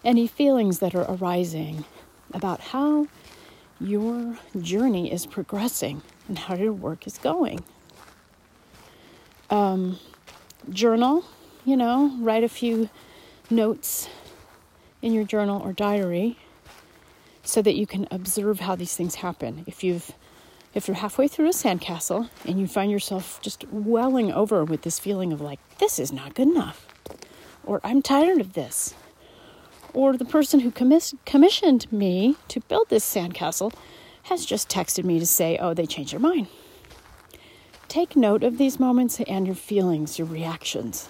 any 0.04 0.26
feelings 0.26 0.80
that 0.80 0.94
are 0.94 1.06
arising 1.08 1.84
about 2.32 2.60
how 2.60 3.06
your 3.80 4.38
journey 4.60 5.12
is 5.12 5.26
progressing 5.26 6.02
and 6.28 6.38
how 6.38 6.54
your 6.54 6.72
work 6.72 7.06
is 7.06 7.18
going. 7.18 7.62
Um, 9.50 9.98
journal, 10.70 11.24
you 11.64 11.76
know, 11.76 12.16
write 12.20 12.44
a 12.44 12.48
few 12.48 12.88
notes 13.50 14.08
in 15.02 15.12
your 15.12 15.24
journal 15.24 15.62
or 15.62 15.72
diary 15.72 16.38
so 17.44 17.62
that 17.62 17.76
you 17.76 17.86
can 17.86 18.08
observe 18.10 18.60
how 18.60 18.74
these 18.74 18.96
things 18.96 19.16
happen. 19.16 19.64
If 19.66 19.84
you've 19.84 20.12
if 20.74 20.88
you're 20.88 20.96
halfway 20.96 21.28
through 21.28 21.46
a 21.46 21.50
sandcastle 21.50 22.28
and 22.44 22.58
you 22.58 22.66
find 22.66 22.90
yourself 22.90 23.40
just 23.40 23.64
welling 23.70 24.32
over 24.32 24.64
with 24.64 24.82
this 24.82 24.98
feeling 24.98 25.32
of 25.32 25.40
like 25.40 25.60
this 25.78 26.00
is 26.00 26.12
not 26.12 26.34
good 26.34 26.48
enough 26.48 26.88
or 27.64 27.80
I'm 27.84 28.02
tired 28.02 28.40
of 28.40 28.54
this 28.54 28.94
or 29.92 30.16
the 30.16 30.24
person 30.24 30.60
who 30.60 30.72
commis- 30.72 31.14
commissioned 31.24 31.90
me 31.92 32.36
to 32.48 32.60
build 32.60 32.88
this 32.88 33.04
sandcastle 33.04 33.72
has 34.24 34.44
just 34.44 34.68
texted 34.68 35.04
me 35.04 35.18
to 35.18 35.26
say, 35.26 35.56
"Oh, 35.58 35.74
they 35.74 35.86
changed 35.86 36.12
their 36.12 36.20
mind." 36.20 36.48
Take 37.88 38.16
note 38.16 38.42
of 38.42 38.58
these 38.58 38.80
moments 38.80 39.20
and 39.20 39.46
your 39.46 39.54
feelings, 39.54 40.18
your 40.18 40.26
reactions. 40.26 41.08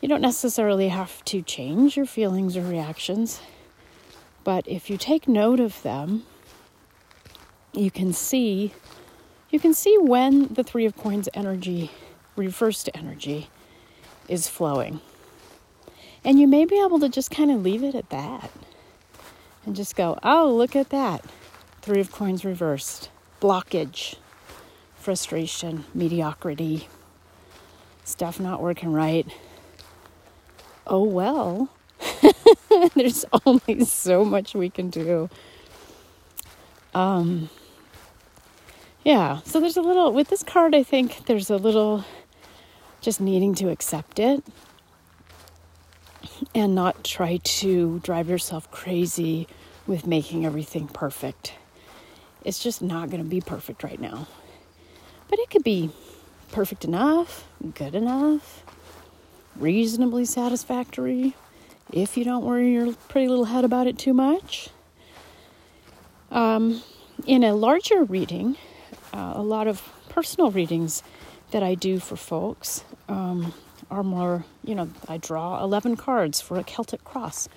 You 0.00 0.08
don't 0.08 0.20
necessarily 0.20 0.88
have 0.88 1.24
to 1.26 1.42
change 1.42 1.96
your 1.96 2.06
feelings 2.06 2.56
or 2.56 2.62
reactions. 2.62 3.40
But 4.44 4.66
if 4.66 4.88
you 4.90 4.96
take 4.96 5.28
note 5.28 5.60
of 5.60 5.82
them, 5.82 6.24
you 7.72 7.90
can 7.90 8.12
see 8.12 8.72
you 9.50 9.58
can 9.58 9.74
see 9.74 9.98
when 9.98 10.54
the 10.54 10.62
3 10.62 10.86
of 10.86 10.96
coins 10.96 11.28
energy 11.34 11.90
reverse 12.36 12.84
to 12.84 12.96
energy 12.96 13.50
is 14.28 14.46
flowing. 14.46 15.00
And 16.24 16.38
you 16.38 16.46
may 16.46 16.64
be 16.64 16.80
able 16.80 17.00
to 17.00 17.08
just 17.08 17.32
kind 17.32 17.50
of 17.50 17.62
leave 17.62 17.82
it 17.82 17.96
at 17.96 18.10
that. 18.10 18.50
And 19.66 19.74
just 19.74 19.96
go, 19.96 20.18
"Oh, 20.22 20.48
look 20.52 20.76
at 20.76 20.90
that. 20.90 21.24
3 21.82 22.00
of 22.00 22.12
coins 22.12 22.44
reversed. 22.44 23.10
Blockage, 23.40 24.16
frustration, 24.94 25.84
mediocrity, 25.94 26.88
stuff 28.04 28.38
not 28.38 28.62
working 28.62 28.92
right. 28.92 29.26
Oh 30.86 31.02
well, 31.02 31.70
There's 32.94 33.24
only 33.44 33.84
so 33.84 34.24
much 34.24 34.54
we 34.54 34.70
can 34.70 34.90
do. 34.90 35.28
Um, 36.94 37.50
yeah, 39.04 39.40
so 39.44 39.60
there's 39.60 39.76
a 39.76 39.82
little, 39.82 40.12
with 40.12 40.28
this 40.28 40.42
card, 40.42 40.74
I 40.74 40.82
think 40.82 41.26
there's 41.26 41.50
a 41.50 41.56
little 41.56 42.04
just 43.00 43.20
needing 43.20 43.54
to 43.56 43.70
accept 43.70 44.18
it 44.18 44.42
and 46.54 46.74
not 46.74 47.04
try 47.04 47.38
to 47.38 48.00
drive 48.00 48.28
yourself 48.28 48.70
crazy 48.70 49.46
with 49.86 50.06
making 50.06 50.44
everything 50.44 50.88
perfect. 50.88 51.54
It's 52.44 52.58
just 52.58 52.82
not 52.82 53.10
going 53.10 53.22
to 53.22 53.28
be 53.28 53.40
perfect 53.40 53.84
right 53.84 54.00
now. 54.00 54.26
But 55.28 55.38
it 55.38 55.50
could 55.50 55.64
be 55.64 55.90
perfect 56.50 56.84
enough, 56.84 57.46
good 57.74 57.94
enough, 57.94 58.64
reasonably 59.56 60.24
satisfactory, 60.24 61.34
if 61.92 62.16
you 62.16 62.24
don't 62.24 62.44
worry 62.44 62.72
your 62.72 62.92
pretty 63.08 63.28
little 63.28 63.46
head 63.46 63.64
about 63.64 63.86
it 63.86 63.98
too 63.98 64.14
much. 64.14 64.70
Um, 66.30 66.82
in 67.26 67.42
a 67.42 67.54
larger 67.54 68.04
reading, 68.04 68.56
uh, 69.12 69.32
a 69.34 69.42
lot 69.42 69.66
of 69.66 69.82
personal 70.08 70.50
readings 70.50 71.02
that 71.50 71.62
I 71.62 71.74
do 71.74 71.98
for 71.98 72.16
folks 72.16 72.84
um, 73.08 73.52
are 73.90 74.02
more, 74.02 74.44
you 74.64 74.74
know, 74.74 74.88
I 75.08 75.18
draw 75.18 75.62
11 75.62 75.96
cards 75.96 76.40
for 76.40 76.58
a 76.58 76.62
Celtic 76.62 77.04
cross, 77.04 77.48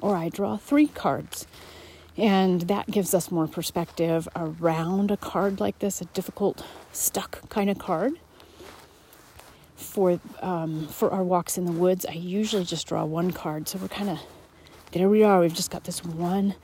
or 0.00 0.16
I 0.16 0.28
draw 0.28 0.56
three 0.56 0.88
cards. 0.88 1.46
And 2.16 2.62
that 2.62 2.90
gives 2.90 3.14
us 3.14 3.30
more 3.30 3.46
perspective 3.46 4.28
around 4.34 5.10
a 5.10 5.16
card 5.16 5.60
like 5.60 5.78
this, 5.78 6.00
a 6.00 6.04
difficult, 6.06 6.64
stuck 6.92 7.48
kind 7.48 7.70
of 7.70 7.78
card. 7.78 8.14
For 9.78 10.18
um, 10.42 10.88
for 10.88 11.12
our 11.12 11.22
walks 11.22 11.56
in 11.56 11.64
the 11.64 11.72
woods, 11.72 12.04
I 12.04 12.14
usually 12.14 12.64
just 12.64 12.88
draw 12.88 13.04
one 13.04 13.30
card. 13.30 13.68
So 13.68 13.78
we're 13.78 13.86
kind 13.86 14.10
of 14.10 14.18
there. 14.90 15.08
We 15.08 15.22
are. 15.22 15.38
We've 15.38 15.54
just 15.54 15.70
got 15.70 15.84
this 15.84 16.04
one 16.04 16.56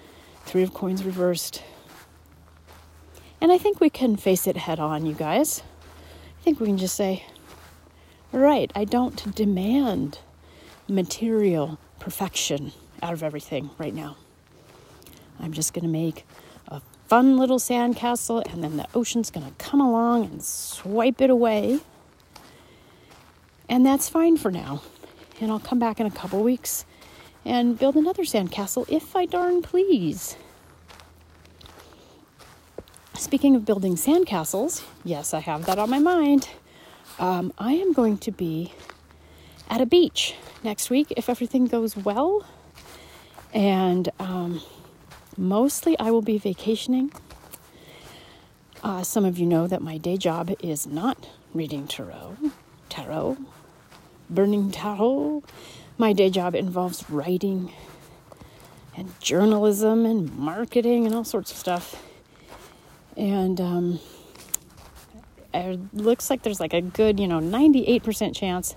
three 0.44 0.64
of 0.64 0.74
coins 0.74 1.04
reversed, 1.04 1.62
and 3.40 3.52
I 3.52 3.56
think 3.56 3.80
we 3.80 3.88
can 3.88 4.16
face 4.16 4.48
it 4.48 4.56
head 4.56 4.80
on, 4.80 5.06
you 5.06 5.14
guys. 5.14 5.62
I 6.40 6.42
think 6.42 6.58
we 6.58 6.66
can 6.66 6.76
just 6.76 6.96
say, 6.96 7.24
right, 8.32 8.70
I 8.74 8.84
don't 8.84 9.32
demand 9.34 10.18
material 10.88 11.78
perfection 12.00 12.72
out 13.00 13.12
of 13.12 13.22
everything 13.22 13.70
right 13.78 13.94
now. 13.94 14.16
I'm 15.38 15.52
just 15.52 15.72
going 15.72 15.84
to 15.84 15.88
make 15.88 16.26
a 16.66 16.82
fun 17.06 17.38
little 17.38 17.60
sandcastle, 17.60 18.52
and 18.52 18.62
then 18.62 18.76
the 18.76 18.88
ocean's 18.92 19.30
to 19.46 19.52
come 19.52 19.80
along 19.80 20.24
and 20.24 20.42
swipe 20.42 21.20
it 21.20 21.30
away. 21.30 21.80
And 23.68 23.84
that's 23.84 24.08
fine 24.08 24.36
for 24.36 24.50
now. 24.50 24.82
And 25.40 25.50
I'll 25.50 25.60
come 25.60 25.78
back 25.78 26.00
in 26.00 26.06
a 26.06 26.10
couple 26.10 26.42
weeks 26.42 26.84
and 27.44 27.78
build 27.78 27.96
another 27.96 28.22
sandcastle 28.22 28.88
if 28.88 29.14
I 29.16 29.26
darn 29.26 29.62
please. 29.62 30.36
Speaking 33.14 33.56
of 33.56 33.64
building 33.64 33.94
sandcastles, 33.94 34.84
yes, 35.04 35.34
I 35.34 35.40
have 35.40 35.66
that 35.66 35.78
on 35.78 35.88
my 35.88 35.98
mind. 35.98 36.48
Um, 37.18 37.52
I 37.58 37.72
am 37.72 37.92
going 37.92 38.18
to 38.18 38.30
be 38.30 38.72
at 39.68 39.80
a 39.80 39.86
beach 39.86 40.34
next 40.62 40.90
week 40.90 41.12
if 41.16 41.28
everything 41.28 41.66
goes 41.66 41.96
well. 41.96 42.46
And 43.52 44.08
um, 44.18 44.60
mostly 45.36 45.98
I 45.98 46.10
will 46.10 46.22
be 46.22 46.38
vacationing. 46.38 47.12
Uh, 48.82 49.02
some 49.02 49.24
of 49.24 49.38
you 49.38 49.46
know 49.46 49.66
that 49.66 49.80
my 49.80 49.96
day 49.96 50.16
job 50.16 50.52
is 50.60 50.86
not 50.86 51.28
reading 51.54 51.86
tarot, 51.86 52.36
tarot, 52.94 53.36
burning 54.30 54.70
tarot. 54.70 55.42
My 55.98 56.12
day 56.12 56.30
job 56.30 56.54
involves 56.54 57.08
writing 57.10 57.72
and 58.96 59.18
journalism 59.20 60.06
and 60.06 60.32
marketing 60.36 61.04
and 61.04 61.14
all 61.14 61.24
sorts 61.24 61.50
of 61.50 61.56
stuff. 61.56 62.02
And 63.16 63.60
um, 63.60 64.00
it 65.52 65.80
looks 65.92 66.30
like 66.30 66.42
there's 66.42 66.60
like 66.60 66.72
a 66.72 66.80
good, 66.80 67.18
you 67.18 67.26
know, 67.26 67.40
98% 67.40 68.34
chance 68.34 68.76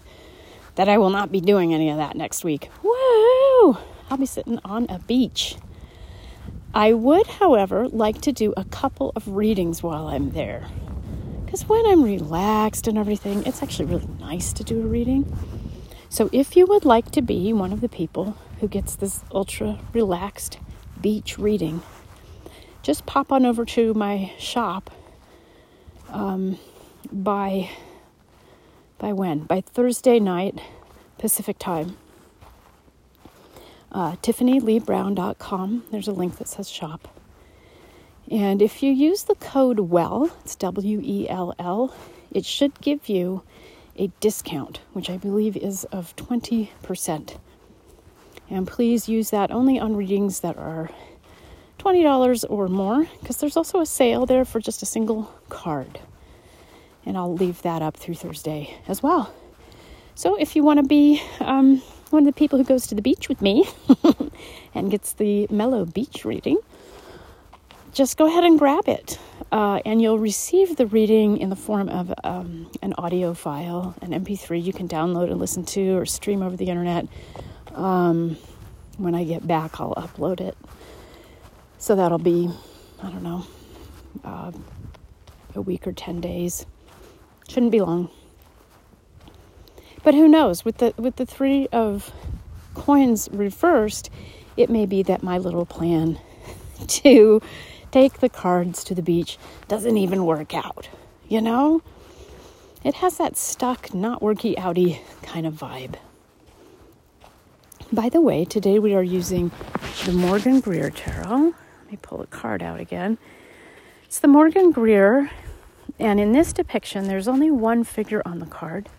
that 0.75 0.89
I 0.89 0.97
will 0.97 1.12
not 1.12 1.31
be 1.31 1.39
doing 1.39 1.74
any 1.74 1.89
of 1.89 1.97
that 1.97 2.15
next 2.15 2.43
week. 2.43 2.69
Woo! 2.81 3.77
I'll 4.09 4.17
be 4.17 4.25
sitting 4.25 4.59
on 4.65 4.88
a 4.89 5.00
beach. 5.00 5.57
I 6.74 6.93
would, 6.93 7.27
however, 7.27 7.88
like 7.88 8.21
to 8.21 8.31
do 8.31 8.53
a 8.57 8.65
couple 8.65 9.12
of 9.15 9.27
readings 9.27 9.83
while 9.83 10.07
I'm 10.07 10.31
there. 10.31 10.67
When 11.66 11.86
I'm 11.86 12.04
relaxed 12.04 12.88
and 12.88 12.98
everything, 12.98 13.46
it's 13.46 13.64
actually 13.64 13.86
really 13.86 14.08
nice 14.20 14.54
to 14.54 14.64
do 14.64 14.82
a 14.82 14.86
reading. 14.86 15.26
So 16.10 16.30
if 16.32 16.56
you 16.56 16.66
would 16.66 16.86
like 16.86 17.12
to 17.12 17.22
be 17.22 17.54
one 17.54 17.74
of 17.74 17.82
the 17.82 17.90
people 17.90 18.38
who 18.60 18.68
gets 18.68 18.96
this 18.96 19.24
ultra 19.32 19.80
relaxed 19.94 20.60
beach 21.02 21.38
reading, 21.38 21.82
just 22.84 23.06
pop 23.06 23.32
on 23.32 23.46
over 23.46 23.66
to 23.66 23.94
my 23.94 24.32
shop 24.38 24.92
um, 26.10 26.60
by 27.12 27.70
by 28.98 29.13
when? 29.13 29.39
By 29.39 29.62
Thursday 29.62 30.20
night, 30.20 30.60
Pacific 31.17 31.60
time. 31.60 31.98
Uh, 33.91 34.15
TiffanyLeeBrown.com. 34.17 35.84
There's 35.91 36.08
a 36.08 36.12
link 36.12 36.38
that 36.38 36.48
says 36.48 36.70
shop. 36.70 37.08
And 38.30 38.62
if 38.62 38.84
you 38.84 38.92
use 38.92 39.24
the 39.24 39.36
code 39.36 39.80
WELL, 39.80 40.32
it's 40.44 40.56
W 40.58 41.02
E 41.04 41.30
L 41.30 41.54
L, 41.58 41.96
it 42.32 42.46
should 42.46 42.80
give 42.82 43.08
you 43.08 43.44
a 43.96 44.08
discount, 44.20 44.80
which 44.94 45.10
I 45.10 45.18
believe 45.18 45.56
is 45.56 45.86
of 45.86 46.16
20%. 46.18 47.38
And 48.50 48.68
please 48.68 49.10
use 49.10 49.30
that 49.32 49.52
only 49.52 49.80
on 49.80 49.96
readings 49.96 50.42
that 50.42 50.58
are 50.58 50.90
$20 51.80 52.46
or 52.50 52.68
more 52.68 53.08
because 53.22 53.38
there's 53.38 53.58
also 53.58 53.80
a 53.80 53.86
sale 53.86 54.26
there 54.26 54.46
for 54.46 54.60
just 54.60 54.82
a 54.82 54.86
single 54.86 55.34
card. 55.50 56.00
And 57.06 57.18
I'll 57.18 57.34
leave 57.34 57.62
that 57.62 57.82
up 57.82 57.96
through 57.96 58.16
Thursday 58.16 58.76
as 58.88 59.02
well. 59.02 59.34
So 60.16 60.36
if 60.36 60.56
you 60.56 60.63
want 60.63 60.80
to 60.80 60.86
be 60.86 61.22
um, 61.40 61.82
one 62.10 62.24
of 62.24 62.34
the 62.34 62.38
people 62.38 62.58
who 62.58 62.66
goes 62.66 62.88
to 62.88 62.96
the 62.96 63.02
beach 63.02 63.30
with 63.30 63.42
me 63.42 63.66
and 64.76 64.92
gets 64.92 65.13
the 65.13 65.48
mellow 65.50 65.86
beach 65.86 66.26
reading, 66.26 66.58
just 67.97 68.15
go 68.15 68.27
ahead 68.27 68.43
and 68.43 68.60
grab 68.60 68.88
it. 68.88 69.17
Uh, 69.51 69.81
and 69.83 69.99
you'll 70.01 70.19
receive 70.19 70.75
the 70.75 70.86
reading 70.86 71.38
in 71.38 71.49
the 71.49 71.55
form 71.55 71.89
of 71.89 72.13
um, 72.23 72.69
an 72.83 72.93
audio 72.97 73.33
file, 73.33 73.95
an 74.03 74.12
MP3 74.12 74.63
you 74.63 74.71
can 74.71 74.88
download 74.88 75.31
and 75.31 75.39
listen 75.39 75.65
to 75.65 75.97
or 75.97 76.05
stream 76.05 76.43
over 76.43 76.55
the 76.55 76.67
internet. 76.67 77.07
Um, 77.73 78.38
when 78.97 79.15
I 79.15 79.23
get 79.23 79.47
back, 79.47 79.81
I'll 79.81 79.95
upload 79.95 80.41
it. 80.41 80.55
So 81.79 81.95
that'll 81.95 82.19
be, 82.19 82.51
I 83.01 83.10
don't 83.10 83.23
know, 83.23 83.47
uh, 84.23 84.51
a 85.55 85.62
week 85.62 85.88
or 85.88 85.91
10 85.91 86.21
days. 86.21 86.67
Shouldn't 87.47 87.71
be 87.71 87.81
long. 87.81 88.12
But 90.03 90.13
who 90.13 90.27
knows? 90.27 90.63
With 90.63 90.77
the 90.77 90.93
with 90.97 91.15
the 91.15 91.25
three 91.25 91.67
of 91.71 92.12
coins 92.75 93.27
reversed, 93.31 94.10
it 94.55 94.69
may 94.69 94.86
be 94.86 95.03
that 95.03 95.23
my 95.23 95.38
little 95.38 95.65
plan 95.65 96.19
to 96.88 97.41
take 97.91 98.19
the 98.19 98.30
cards 98.30 98.84
to 98.86 98.95
the 98.95 99.02
beach 99.02 99.38
doesn't 99.67 99.97
even 99.97 100.26
work 100.26 100.54
out. 100.54 100.89
You 101.28 101.41
know? 101.41 101.82
It 102.84 102.95
has 102.95 103.17
that 103.17 103.36
stuck, 103.36 103.93
not 103.93 104.21
worky 104.21 104.56
outy 104.56 105.00
kind 105.21 105.45
of 105.45 105.56
vibe. 105.56 105.95
By 107.91 108.10
the 108.10 108.21
way, 108.21 108.45
today 108.45 108.80
we 108.80 108.93
are 108.95 109.04
using 109.04 109.52
the 110.06 110.12
Morgan 110.12 110.60
Greer 110.60 110.89
Tarot. 110.89 111.54
Let 111.54 111.91
me 111.91 111.97
pull 112.02 112.21
a 112.21 112.28
card 112.28 112.62
out 112.62 112.80
again. 112.80 113.17
It's 114.06 114.19
the 114.19 114.28
Morgan 114.28 114.71
Greer, 114.71 115.30
and 116.00 116.19
in 116.19 116.32
this 116.32 116.54
depiction, 116.54 117.08
there's 117.08 117.28
only 117.28 117.50
one 117.50 117.84
figure 117.84 118.21
on 118.26 118.39
the 118.39 118.45
card, 118.45 118.89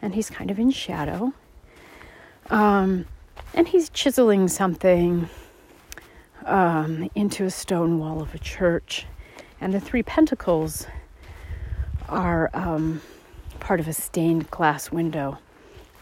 and 0.00 0.14
he's 0.14 0.30
kind 0.30 0.50
of 0.50 0.58
in 0.58 0.70
shadow. 0.70 1.32
Um, 2.48 3.06
and 3.54 3.68
he's 3.68 3.88
chiseling 3.90 4.48
something 4.48 5.28
um, 6.48 7.10
into 7.14 7.44
a 7.44 7.50
stone 7.50 7.98
wall 7.98 8.20
of 8.20 8.34
a 8.34 8.38
church. 8.38 9.06
And 9.60 9.72
the 9.72 9.80
three 9.80 10.02
pentacles 10.02 10.86
are 12.08 12.50
um, 12.54 13.02
part 13.60 13.80
of 13.80 13.88
a 13.88 13.92
stained 13.92 14.50
glass 14.50 14.90
window 14.90 15.38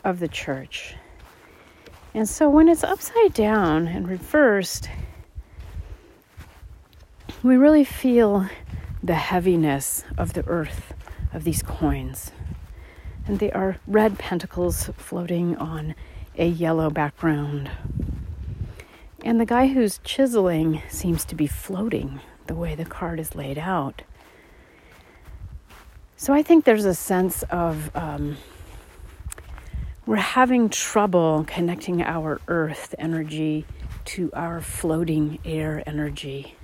of 0.05 0.21
the 0.21 0.29
church. 0.29 0.95
And 2.15 2.29
so 2.29 2.49
when 2.49 2.69
it's 2.69 2.85
upside 2.85 3.35
down 3.35 3.89
and 3.89 4.09
reversed, 4.09 4.89
we 7.43 7.57
really 7.57 7.85
feel 7.85 8.49
the 9.03 9.15
heaviness 9.15 10.05
of 10.17 10.33
the 10.33 10.47
earth 10.47 10.95
of 11.33 11.45
these 11.45 11.63
coins. 11.63 12.33
And 13.27 13.39
they 13.39 13.53
are 13.53 13.77
red 13.87 14.19
pentacles 14.19 14.91
floating 14.97 15.57
on 15.57 15.95
a 16.39 16.47
yellow 16.47 16.91
background. 16.91 17.71
And 19.27 19.41
the 19.41 19.45
guy 19.45 19.67
who's 19.67 19.99
chiseling 20.05 20.83
seems 20.89 21.25
to 21.25 21.35
be 21.35 21.49
floating 21.49 22.21
the 22.47 22.55
way 22.55 22.77
the 22.77 22.85
card 22.85 23.19
is 23.19 23.35
laid 23.35 23.59
out. 23.59 24.03
So 26.17 26.33
I 26.33 26.45
think 26.45 26.65
there's 26.65 26.85
a 26.85 26.95
sense 26.95 27.43
of 27.51 27.91
um, 27.97 28.37
we're 30.07 30.15
having 30.15 30.69
trouble 30.69 31.45
connecting 31.49 32.03
our 32.03 32.41
earth 32.47 32.95
energy 33.01 33.67
to 34.05 34.31
our 34.33 34.61
floating 34.61 35.41
air 35.45 35.83
energy. 35.89 36.55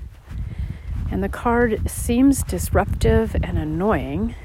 And 1.11 1.21
the 1.21 1.29
card 1.29 1.91
seems 1.91 2.45
disruptive 2.45 3.35
and 3.43 3.59
annoying, 3.59 4.37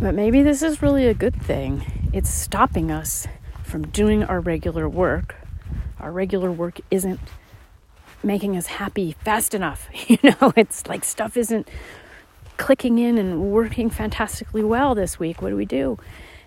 but 0.00 0.16
maybe 0.16 0.42
this 0.42 0.64
is 0.64 0.82
really 0.82 1.06
a 1.06 1.14
good 1.14 1.40
thing. 1.40 2.10
It's 2.12 2.28
stopping 2.28 2.90
us 2.90 3.28
from 3.62 3.86
doing 3.86 4.24
our 4.24 4.40
regular 4.40 4.88
work. 4.88 5.39
Our 6.00 6.12
regular 6.12 6.50
work 6.50 6.80
isn't 6.90 7.20
making 8.22 8.56
us 8.56 8.66
happy 8.66 9.16
fast 9.24 9.54
enough. 9.54 9.88
You 10.08 10.18
know, 10.22 10.52
it's 10.56 10.86
like 10.86 11.04
stuff 11.04 11.36
isn't 11.36 11.68
clicking 12.56 12.98
in 12.98 13.16
and 13.16 13.52
working 13.52 13.90
fantastically 13.90 14.62
well 14.64 14.94
this 14.94 15.18
week. 15.18 15.40
What 15.40 15.50
do 15.50 15.56
we 15.56 15.64
do? 15.64 15.98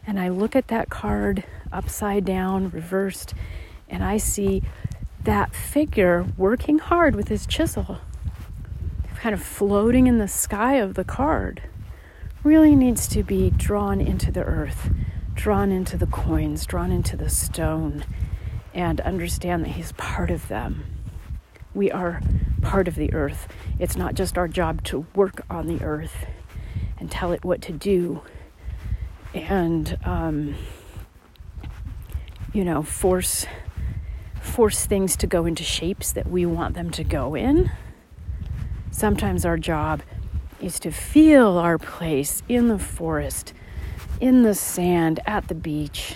And 0.06 0.20
I 0.20 0.30
look 0.30 0.56
at 0.56 0.68
that 0.68 0.90
card 0.90 1.44
upside 1.72 2.26
down, 2.26 2.70
reversed, 2.70 3.34
and 3.90 4.04
I 4.04 4.18
see 4.18 4.64
that 5.24 5.56
figure 5.56 6.26
working 6.38 6.80
hard 6.80 7.16
with 7.16 7.30
his 7.30 7.46
chisel, 7.46 8.00
kind 9.16 9.34
of 9.34 9.42
floating 9.42 10.08
in 10.08 10.18
the 10.18 10.28
sky 10.28 10.76
of 10.76 10.96
the 10.96 11.06
card, 11.06 11.64
really 12.44 12.76
needs 12.76 13.08
to 13.08 13.24
be 13.24 13.50
drawn 13.50 14.02
into 14.02 14.32
the 14.32 14.44
earth, 14.44 14.90
drawn 15.34 15.72
into 15.72 15.98
the 15.98 16.08
coins, 16.08 16.66
drawn 16.66 16.92
into 16.92 17.16
the 17.16 17.30
stone, 17.30 18.04
and 18.74 19.02
understand 19.02 19.64
that 19.66 19.72
he's 19.72 19.92
part 19.94 20.32
of 20.32 20.48
them. 20.48 20.84
We 21.74 21.92
are 21.92 22.22
part 22.62 22.88
of 22.88 22.96
the 22.96 23.14
earth. 23.14 23.48
It's 23.80 23.96
not 23.96 24.16
just 24.16 24.38
our 24.38 24.48
job 24.48 24.84
to 24.86 25.06
work 25.16 25.42
on 25.50 25.68
the 25.68 25.84
earth 25.84 26.26
and 27.00 27.10
tell 27.10 27.32
it 27.32 27.44
what 27.44 27.62
to 27.64 27.72
do 27.72 28.22
and, 29.34 29.98
um, 30.04 30.56
you 32.54 32.64
know, 32.64 32.84
force 32.84 33.46
force 34.40 34.86
things 34.86 35.16
to 35.16 35.26
go 35.26 35.46
into 35.46 35.64
shapes 35.64 36.12
that 36.12 36.30
we 36.30 36.46
want 36.46 36.76
them 36.76 36.92
to 36.92 37.04
go 37.04 37.34
in. 37.34 37.72
Sometimes 38.92 39.46
our 39.46 39.58
job 39.58 40.04
is 40.62 40.80
to 40.82 40.92
feel 40.92 41.58
our 41.58 41.78
place 41.78 42.44
in 42.48 42.68
the 42.68 42.78
forest, 42.78 43.54
in 44.20 44.44
the 44.44 44.54
sand, 44.54 45.20
at 45.26 45.48
the 45.48 45.56
beach. 45.56 46.16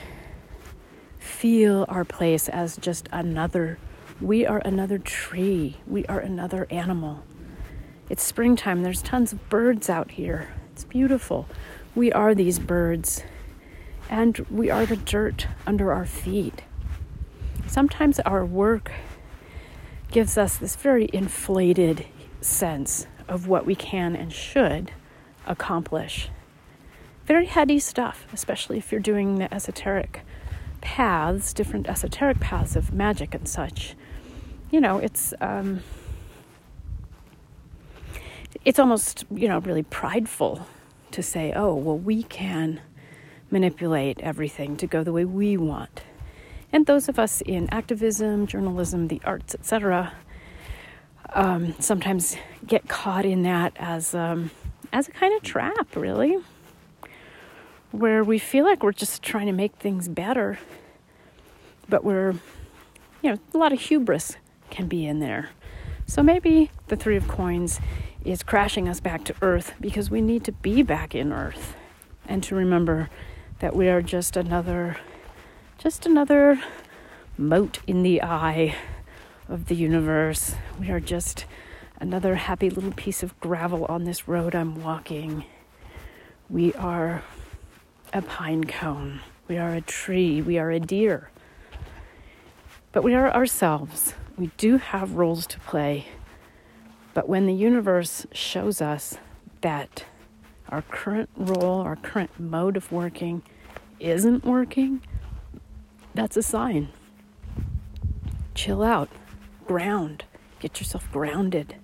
Feel 1.38 1.86
our 1.88 2.04
place 2.04 2.50
as 2.50 2.78
just 2.78 3.08
another. 3.12 3.78
We 4.20 4.46
are 4.46 4.62
another 4.66 4.98
tree. 4.98 5.78
We 5.86 6.06
are 6.06 6.20
another 6.20 6.68
animal. 6.70 7.24
It's 8.10 8.24
springtime. 8.24 8.84
There's 8.84 9.02
tons 9.02 9.34
of 9.34 9.50
birds 9.50 9.90
out 9.90 10.12
here. 10.12 10.50
It's 10.72 10.84
beautiful. 10.84 11.48
We 11.96 12.12
are 12.12 12.34
these 12.34 12.60
birds, 12.60 13.24
and 14.10 14.38
we 14.50 14.70
are 14.70 14.86
the 14.86 14.96
dirt 14.96 15.48
under 15.66 15.92
our 15.92 16.06
feet 16.06 16.64
sometimes 17.68 18.20
our 18.22 18.46
work 18.46 18.92
gives 20.12 20.38
us 20.38 20.58
this 20.58 20.76
very 20.76 21.10
inflated 21.14 22.06
sense 22.42 23.08
of 23.28 23.48
what 23.48 23.66
we 23.66 23.76
can 23.76 24.16
and 24.16 24.32
should 24.32 24.92
accomplish. 25.46 26.30
Very 27.26 27.46
heady 27.46 27.78
stuff, 27.78 28.26
especially 28.32 28.78
if 28.78 28.92
you're 28.92 29.02
doing 29.02 29.36
the 29.36 29.54
esoteric 29.54 30.22
paths, 30.88 31.54
different 31.54 31.88
esoteric 31.88 32.40
paths 32.40 32.78
of 32.78 32.94
magic 32.94 33.36
and 33.36 33.48
such. 33.48 33.94
You 34.72 34.80
know, 34.80 35.00
it's 35.00 35.34
um, 35.42 35.82
it's 38.64 38.80
almost 38.80 39.26
you 39.30 39.48
know 39.48 39.60
really 39.60 39.84
prideful 39.84 40.66
to 41.12 41.22
say, 41.22 41.52
oh 41.54 41.76
well, 41.76 41.98
we 41.98 42.24
can 42.24 42.80
manipulate 43.52 44.20
everything 44.22 44.78
to 44.78 44.88
go 44.88 45.04
the 45.04 45.12
way 45.12 45.26
we 45.26 45.58
want 45.58 46.04
and 46.72 46.86
those 46.86 47.08
of 47.08 47.18
us 47.18 47.42
in 47.42 47.70
activism, 47.72 48.46
journalism, 48.46 49.08
the 49.08 49.22
arts, 49.24 49.56
etc., 49.56 50.14
um, 51.34 51.76
sometimes 51.80 52.38
get 52.66 52.88
caught 52.88 53.26
in 53.26 53.44
that 53.44 53.74
as 53.78 54.16
um, 54.16 54.50
as 54.94 55.08
a 55.08 55.12
kind 55.12 55.34
of 55.36 55.44
trap, 55.44 55.96
really, 55.96 56.38
where 57.92 58.24
we 58.24 58.38
feel 58.40 58.66
like 58.66 58.84
we're 58.84 58.92
just 58.92 59.24
trying 59.24 59.48
to 59.48 59.52
make 59.52 59.76
things 59.76 60.08
better, 60.08 60.60
but 61.90 62.04
we're, 62.04 62.34
you 63.22 63.32
know, 63.32 63.38
a 63.54 63.58
lot 63.58 63.74
of 63.74 63.80
hubris 63.80 64.38
can 64.70 64.88
be 64.88 65.06
in 65.06 65.20
there. 65.20 65.50
So 66.06 66.24
maybe 66.24 66.72
the 66.88 66.96
Three 66.96 67.18
of 67.18 67.28
Coins 67.28 67.80
is 68.24 68.44
crashing 68.44 68.88
us 68.90 69.00
back 69.00 69.24
to 69.26 69.36
Earth 69.42 69.74
because 69.80 70.10
we 70.10 70.22
need 70.22 70.44
to 70.46 70.52
be 70.52 70.82
back 70.82 71.16
in 71.16 71.32
Earth 71.32 71.76
and 72.28 72.44
to 72.44 72.56
remember 72.56 73.10
that 73.60 73.76
we 73.76 73.90
are 73.90 74.02
just 74.02 74.38
another 74.38 74.98
just 75.78 76.06
another 76.06 76.60
mote 77.38 77.80
in 77.86 78.02
the 78.02 78.22
eye 78.22 78.76
of 79.48 79.68
the 79.68 79.76
universe. 79.76 80.56
We 80.80 80.90
are 80.90 81.00
just 81.00 81.46
another 82.00 82.36
happy 82.36 82.70
little 82.70 82.92
piece 82.92 83.22
of 83.22 83.40
gravel 83.40 83.86
on 83.86 84.04
this 84.04 84.28
road 84.28 84.56
I'm 84.56 84.82
walking. 84.82 85.46
We 86.50 86.74
are 86.74 87.24
a 88.14 88.22
pine 88.22 88.64
cone. 88.66 89.22
We 89.48 89.58
are 89.58 89.74
a 89.74 89.82
tree. 89.82 90.42
We 90.42 90.58
are 90.58 90.72
a 90.72 90.80
deer. 90.80 91.30
But 92.92 93.04
we 93.04 93.14
are 93.14 93.32
ourselves. 93.32 94.14
We 94.38 94.52
do 94.58 94.78
have 94.78 95.14
roles 95.14 95.46
to 95.48 95.60
play. 95.62 96.08
But 97.14 97.28
when 97.28 97.46
the 97.46 97.54
universe 97.54 98.28
shows 98.32 98.82
us 98.82 99.18
that 99.62 100.06
our 100.70 100.82
current 100.84 101.30
role, 101.36 101.82
our 101.82 101.96
current 101.96 102.40
mode 102.40 102.78
of 102.78 102.92
working 102.92 103.42
isn't 104.00 104.46
working, 104.46 105.02
that's 106.14 106.38
a 106.38 106.44
sign. 106.44 106.90
Chill 108.54 108.84
out, 108.84 109.10
ground, 109.66 110.26
get 110.60 110.80
yourself 110.80 111.12
grounded. 111.12 111.76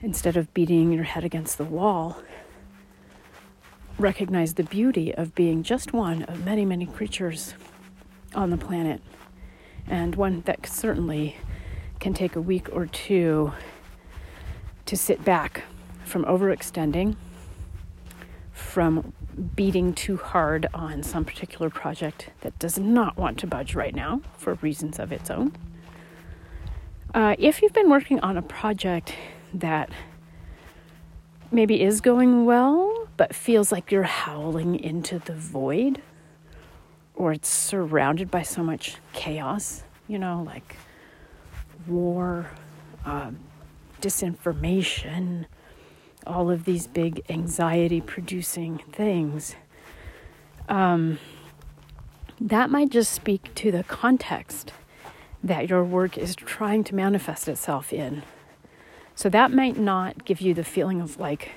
Instead 0.00 0.36
of 0.36 0.52
beating 0.54 0.92
your 0.92 1.04
head 1.04 1.24
against 1.24 1.58
the 1.58 1.64
wall, 1.64 2.22
recognize 3.98 4.54
the 4.54 4.64
beauty 4.64 5.14
of 5.14 5.34
being 5.34 5.62
just 5.62 5.92
one 5.92 6.24
of 6.24 6.44
many, 6.44 6.64
many 6.64 6.86
creatures 6.86 7.54
on 8.34 8.50
the 8.50 8.56
planet, 8.56 9.00
and 9.86 10.16
one 10.16 10.42
that 10.46 10.66
certainly 10.66 11.36
can 12.00 12.12
take 12.12 12.36
a 12.36 12.40
week 12.40 12.68
or 12.72 12.86
two 12.86 13.52
to 14.86 14.96
sit 14.96 15.24
back 15.24 15.64
from 16.04 16.24
overextending, 16.24 17.16
from 18.52 19.12
beating 19.56 19.92
too 19.94 20.16
hard 20.16 20.66
on 20.74 21.02
some 21.02 21.24
particular 21.24 21.70
project 21.70 22.30
that 22.42 22.56
does 22.58 22.78
not 22.78 23.16
want 23.16 23.38
to 23.38 23.46
budge 23.46 23.74
right 23.74 23.94
now 23.94 24.20
for 24.36 24.54
reasons 24.54 24.98
of 24.98 25.12
its 25.12 25.30
own. 25.30 25.52
Uh, 27.14 27.36
if 27.38 27.62
you've 27.62 27.72
been 27.72 27.90
working 27.90 28.20
on 28.20 28.36
a 28.36 28.42
project 28.42 29.14
that 29.52 29.88
maybe 31.54 31.80
is 31.80 32.00
going 32.00 32.44
well, 32.44 33.08
but 33.16 33.34
feels 33.34 33.70
like 33.70 33.92
you're 33.92 34.02
howling 34.02 34.78
into 34.78 35.18
the 35.20 35.34
void, 35.34 36.02
or 37.14 37.32
it's 37.32 37.48
surrounded 37.48 38.30
by 38.30 38.42
so 38.42 38.62
much 38.62 38.96
chaos, 39.12 39.84
you 40.08 40.18
know, 40.18 40.42
like 40.44 40.76
war, 41.86 42.50
uh, 43.06 43.30
disinformation, 44.00 45.46
all 46.26 46.50
of 46.50 46.64
these 46.64 46.86
big 46.86 47.22
anxiety 47.28 48.00
producing 48.00 48.78
things. 48.92 49.54
Um, 50.68 51.18
that 52.40 52.68
might 52.70 52.90
just 52.90 53.12
speak 53.12 53.54
to 53.56 53.70
the 53.70 53.84
context 53.84 54.72
that 55.42 55.68
your 55.68 55.84
work 55.84 56.18
is 56.18 56.34
trying 56.34 56.82
to 56.84 56.94
manifest 56.94 57.48
itself 57.48 57.92
in. 57.92 58.22
So 59.14 59.28
that 59.28 59.52
might 59.52 59.78
not 59.78 60.24
give 60.24 60.40
you 60.40 60.54
the 60.54 60.64
feeling 60.64 61.00
of 61.00 61.18
like, 61.18 61.52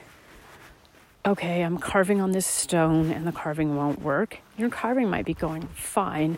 okay, 1.26 1.62
I'm 1.62 1.78
carving 1.78 2.22
on 2.22 2.32
this 2.32 2.46
stone 2.46 3.12
and 3.12 3.28
the 3.28 3.32
carving 3.32 3.76
won't 3.76 4.02
work. 4.02 4.40
Your 4.58 4.70
carving 4.70 5.10
might 5.10 5.26
be 5.26 5.34
going 5.34 5.68
fine, 5.74 6.38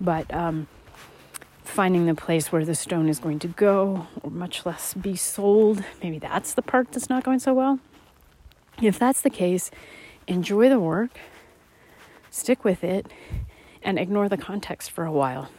but 0.00 0.32
um, 0.34 0.66
finding 1.62 2.06
the 2.06 2.14
place 2.14 2.50
where 2.50 2.64
the 2.64 2.74
stone 2.74 3.08
is 3.08 3.18
going 3.18 3.38
to 3.40 3.48
go, 3.48 4.06
or 4.22 4.30
much 4.30 4.66
less 4.66 4.94
be 4.94 5.16
sold. 5.16 5.84
Maybe 6.02 6.18
that's 6.18 6.54
the 6.54 6.62
part 6.62 6.92
that's 6.92 7.08
not 7.08 7.24
going 7.24 7.38
so 7.38 7.54
well. 7.54 7.78
If 8.82 8.98
that's 8.98 9.20
the 9.20 9.30
case, 9.30 9.70
enjoy 10.26 10.68
the 10.68 10.80
work, 10.80 11.18
stick 12.30 12.64
with 12.64 12.82
it, 12.82 13.06
and 13.82 13.98
ignore 13.98 14.28
the 14.28 14.36
context 14.36 14.90
for 14.90 15.04
a 15.04 15.12
while. 15.12 15.50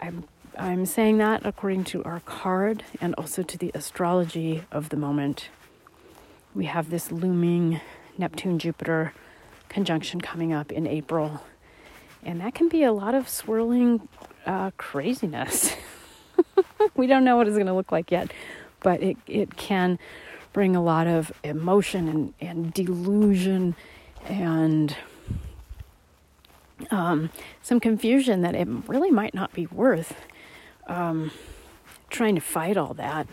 I'm, 0.00 0.24
I'm 0.58 0.86
saying 0.86 1.18
that 1.18 1.44
according 1.44 1.84
to 1.84 2.02
our 2.04 2.20
card 2.20 2.82
and 2.98 3.14
also 3.16 3.42
to 3.42 3.58
the 3.58 3.70
astrology 3.74 4.64
of 4.72 4.88
the 4.88 4.96
moment. 4.96 5.50
We 6.54 6.64
have 6.64 6.88
this 6.88 7.12
looming 7.12 7.82
Neptune 8.16 8.58
Jupiter 8.58 9.12
conjunction 9.68 10.22
coming 10.22 10.54
up 10.54 10.72
in 10.72 10.86
April. 10.86 11.42
And 12.22 12.40
that 12.40 12.54
can 12.54 12.70
be 12.70 12.84
a 12.84 12.92
lot 12.92 13.14
of 13.14 13.28
swirling 13.28 14.08
uh, 14.46 14.70
craziness. 14.78 15.76
we 16.96 17.06
don't 17.06 17.24
know 17.24 17.36
what 17.36 17.46
it's 17.46 17.56
going 17.56 17.66
to 17.66 17.74
look 17.74 17.92
like 17.92 18.10
yet, 18.10 18.32
but 18.80 19.02
it, 19.02 19.18
it 19.26 19.58
can 19.58 19.98
bring 20.54 20.74
a 20.74 20.82
lot 20.82 21.06
of 21.06 21.32
emotion 21.44 22.08
and, 22.08 22.34
and 22.40 22.72
delusion 22.72 23.74
and 24.24 24.96
um, 26.90 27.28
some 27.60 27.78
confusion 27.78 28.40
that 28.40 28.54
it 28.54 28.66
really 28.86 29.10
might 29.10 29.34
not 29.34 29.52
be 29.52 29.66
worth 29.66 30.14
um, 30.86 31.30
trying 32.10 32.34
to 32.34 32.40
fight 32.40 32.76
all 32.76 32.94
that 32.94 33.26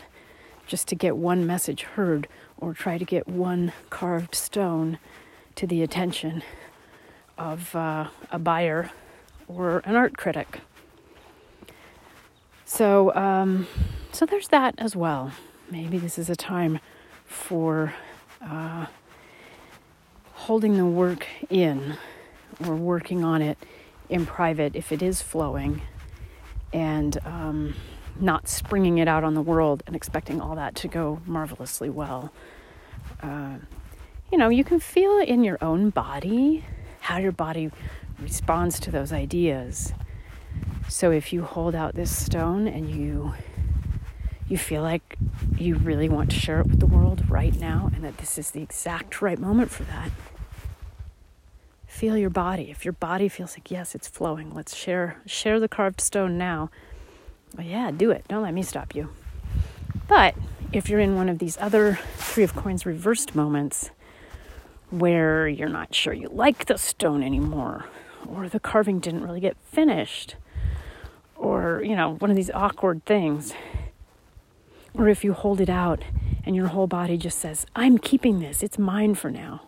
just 0.66 0.88
to 0.88 0.94
get 0.94 1.16
one 1.16 1.46
message 1.46 1.82
heard 1.82 2.26
or 2.56 2.72
try 2.72 2.98
to 2.98 3.04
get 3.04 3.28
one 3.28 3.72
carved 3.90 4.34
stone 4.34 4.98
to 5.54 5.66
the 5.66 5.82
attention 5.82 6.42
of 7.36 7.74
uh, 7.74 8.08
a 8.30 8.38
buyer 8.38 8.90
or 9.48 9.82
an 9.84 9.94
art 9.94 10.16
critic. 10.16 10.60
So, 12.64 13.14
um, 13.14 13.66
so 14.12 14.24
there's 14.24 14.48
that 14.48 14.74
as 14.78 14.96
well. 14.96 15.32
Maybe 15.70 15.98
this 15.98 16.18
is 16.18 16.30
a 16.30 16.36
time 16.36 16.80
for 17.26 17.94
uh, 18.40 18.86
holding 20.32 20.76
the 20.76 20.86
work 20.86 21.26
in 21.50 21.96
or 22.66 22.74
working 22.74 23.24
on 23.24 23.42
it 23.42 23.58
in 24.08 24.26
private 24.26 24.74
if 24.76 24.92
it 24.92 25.02
is 25.02 25.22
flowing 25.22 25.82
and 26.72 27.18
um, 27.24 27.74
not 28.18 28.48
springing 28.48 28.98
it 28.98 29.08
out 29.08 29.24
on 29.24 29.34
the 29.34 29.42
world 29.42 29.82
and 29.86 29.96
expecting 29.96 30.40
all 30.40 30.56
that 30.56 30.74
to 30.76 30.88
go 30.88 31.20
marvelously 31.26 31.90
well. 31.90 32.32
Uh, 33.22 33.56
you 34.30 34.38
know, 34.38 34.48
you 34.48 34.64
can 34.64 34.80
feel 34.80 35.18
in 35.18 35.44
your 35.44 35.58
own 35.62 35.90
body, 35.90 36.64
how 37.00 37.18
your 37.18 37.32
body 37.32 37.70
responds 38.18 38.80
to 38.80 38.90
those 38.90 39.12
ideas. 39.12 39.92
So 40.88 41.10
if 41.10 41.32
you 41.32 41.42
hold 41.42 41.74
out 41.74 41.94
this 41.94 42.14
stone 42.14 42.66
and 42.68 42.90
you 42.90 43.34
you 44.46 44.58
feel 44.58 44.82
like 44.82 45.16
you 45.56 45.74
really 45.76 46.08
want 46.08 46.30
to 46.30 46.38
share 46.38 46.60
it 46.60 46.66
with 46.66 46.78
the 46.78 46.86
world 46.86 47.28
right 47.30 47.54
now 47.58 47.90
and 47.94 48.04
that 48.04 48.18
this 48.18 48.36
is 48.36 48.50
the 48.50 48.62
exact 48.62 49.22
right 49.22 49.38
moment 49.38 49.70
for 49.70 49.84
that. 49.84 50.10
Feel 51.94 52.16
your 52.16 52.28
body. 52.28 52.72
If 52.72 52.84
your 52.84 52.90
body 52.90 53.28
feels 53.28 53.52
like 53.52 53.70
yes, 53.70 53.94
it's 53.94 54.08
flowing, 54.08 54.52
let's 54.52 54.74
share 54.74 55.22
share 55.26 55.60
the 55.60 55.68
carved 55.68 56.00
stone 56.00 56.36
now. 56.36 56.68
Well, 57.56 57.64
yeah, 57.64 57.92
do 57.92 58.10
it. 58.10 58.24
Don't 58.26 58.42
let 58.42 58.52
me 58.52 58.64
stop 58.64 58.96
you. 58.96 59.10
But 60.08 60.34
if 60.72 60.88
you're 60.88 60.98
in 60.98 61.14
one 61.14 61.28
of 61.28 61.38
these 61.38 61.56
other 61.60 62.00
three 62.16 62.42
of 62.42 62.56
coins 62.56 62.84
reversed 62.84 63.36
moments 63.36 63.92
where 64.90 65.46
you're 65.46 65.68
not 65.68 65.94
sure 65.94 66.12
you 66.12 66.28
like 66.32 66.64
the 66.64 66.78
stone 66.78 67.22
anymore 67.22 67.84
or 68.26 68.48
the 68.48 68.58
carving 68.58 68.98
didn't 68.98 69.22
really 69.22 69.38
get 69.38 69.56
finished 69.70 70.34
or 71.36 71.80
you 71.84 71.94
know 71.94 72.16
one 72.16 72.28
of 72.28 72.36
these 72.36 72.50
awkward 72.50 73.04
things 73.04 73.54
or 74.94 75.08
if 75.08 75.22
you 75.22 75.32
hold 75.32 75.60
it 75.60 75.70
out 75.70 76.02
and 76.44 76.56
your 76.56 76.66
whole 76.66 76.88
body 76.88 77.16
just 77.16 77.38
says 77.38 77.66
i'm 77.76 77.98
keeping 77.98 78.40
this 78.40 78.64
it's 78.64 78.78
mine 78.78 79.14
for 79.14 79.30
now 79.30 79.62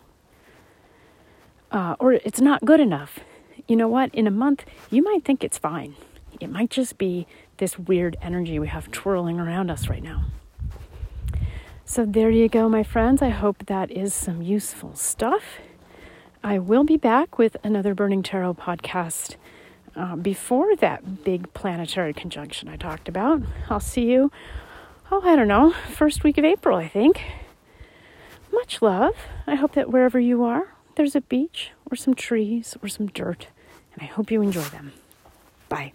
uh, 1.71 1.95
or 1.99 2.13
it's 2.13 2.41
not 2.41 2.63
good 2.65 2.79
enough 2.79 3.19
you 3.67 3.75
know 3.75 3.87
what 3.87 4.13
in 4.13 4.27
a 4.27 4.31
month 4.31 4.65
you 4.89 5.03
might 5.03 5.23
think 5.23 5.43
it's 5.43 5.57
fine 5.57 5.95
it 6.39 6.49
might 6.49 6.69
just 6.69 6.97
be 6.97 7.27
this 7.57 7.77
weird 7.77 8.15
energy 8.21 8.59
we 8.59 8.67
have 8.67 8.91
twirling 8.91 9.39
around 9.39 9.69
us 9.69 9.87
right 9.89 10.03
now 10.03 10.25
so 11.85 12.05
there 12.05 12.29
you 12.29 12.47
go 12.47 12.69
my 12.69 12.83
friends 12.83 13.21
i 13.21 13.29
hope 13.29 13.65
that 13.65 13.91
is 13.91 14.13
some 14.13 14.41
useful 14.41 14.95
stuff 14.95 15.59
I 16.43 16.59
will 16.59 16.83
be 16.83 16.97
back 16.97 17.37
with 17.37 17.57
another 17.63 17.93
Burning 17.93 18.23
Tarot 18.23 18.53
podcast 18.53 19.35
uh, 19.95 20.15
before 20.15 20.75
that 20.77 21.23
big 21.23 21.51
planetary 21.53 22.13
conjunction 22.13 22.69
I 22.69 22.77
talked 22.77 23.09
about. 23.09 23.41
I'll 23.69 23.79
see 23.79 24.05
you, 24.05 24.31
oh, 25.11 25.21
I 25.25 25.35
don't 25.35 25.47
know, 25.47 25.71
first 25.71 26.23
week 26.23 26.37
of 26.37 26.45
April, 26.45 26.77
I 26.77 26.87
think. 26.87 27.21
Much 28.53 28.81
love. 28.81 29.15
I 29.45 29.55
hope 29.55 29.73
that 29.73 29.89
wherever 29.91 30.19
you 30.19 30.43
are, 30.43 30.73
there's 30.97 31.15
a 31.15 31.21
beach 31.21 31.71
or 31.89 31.95
some 31.95 32.15
trees 32.15 32.75
or 32.81 32.89
some 32.89 33.07
dirt, 33.07 33.47
and 33.93 34.01
I 34.01 34.05
hope 34.05 34.31
you 34.31 34.41
enjoy 34.41 34.63
them. 34.63 34.93
Bye. 35.69 35.93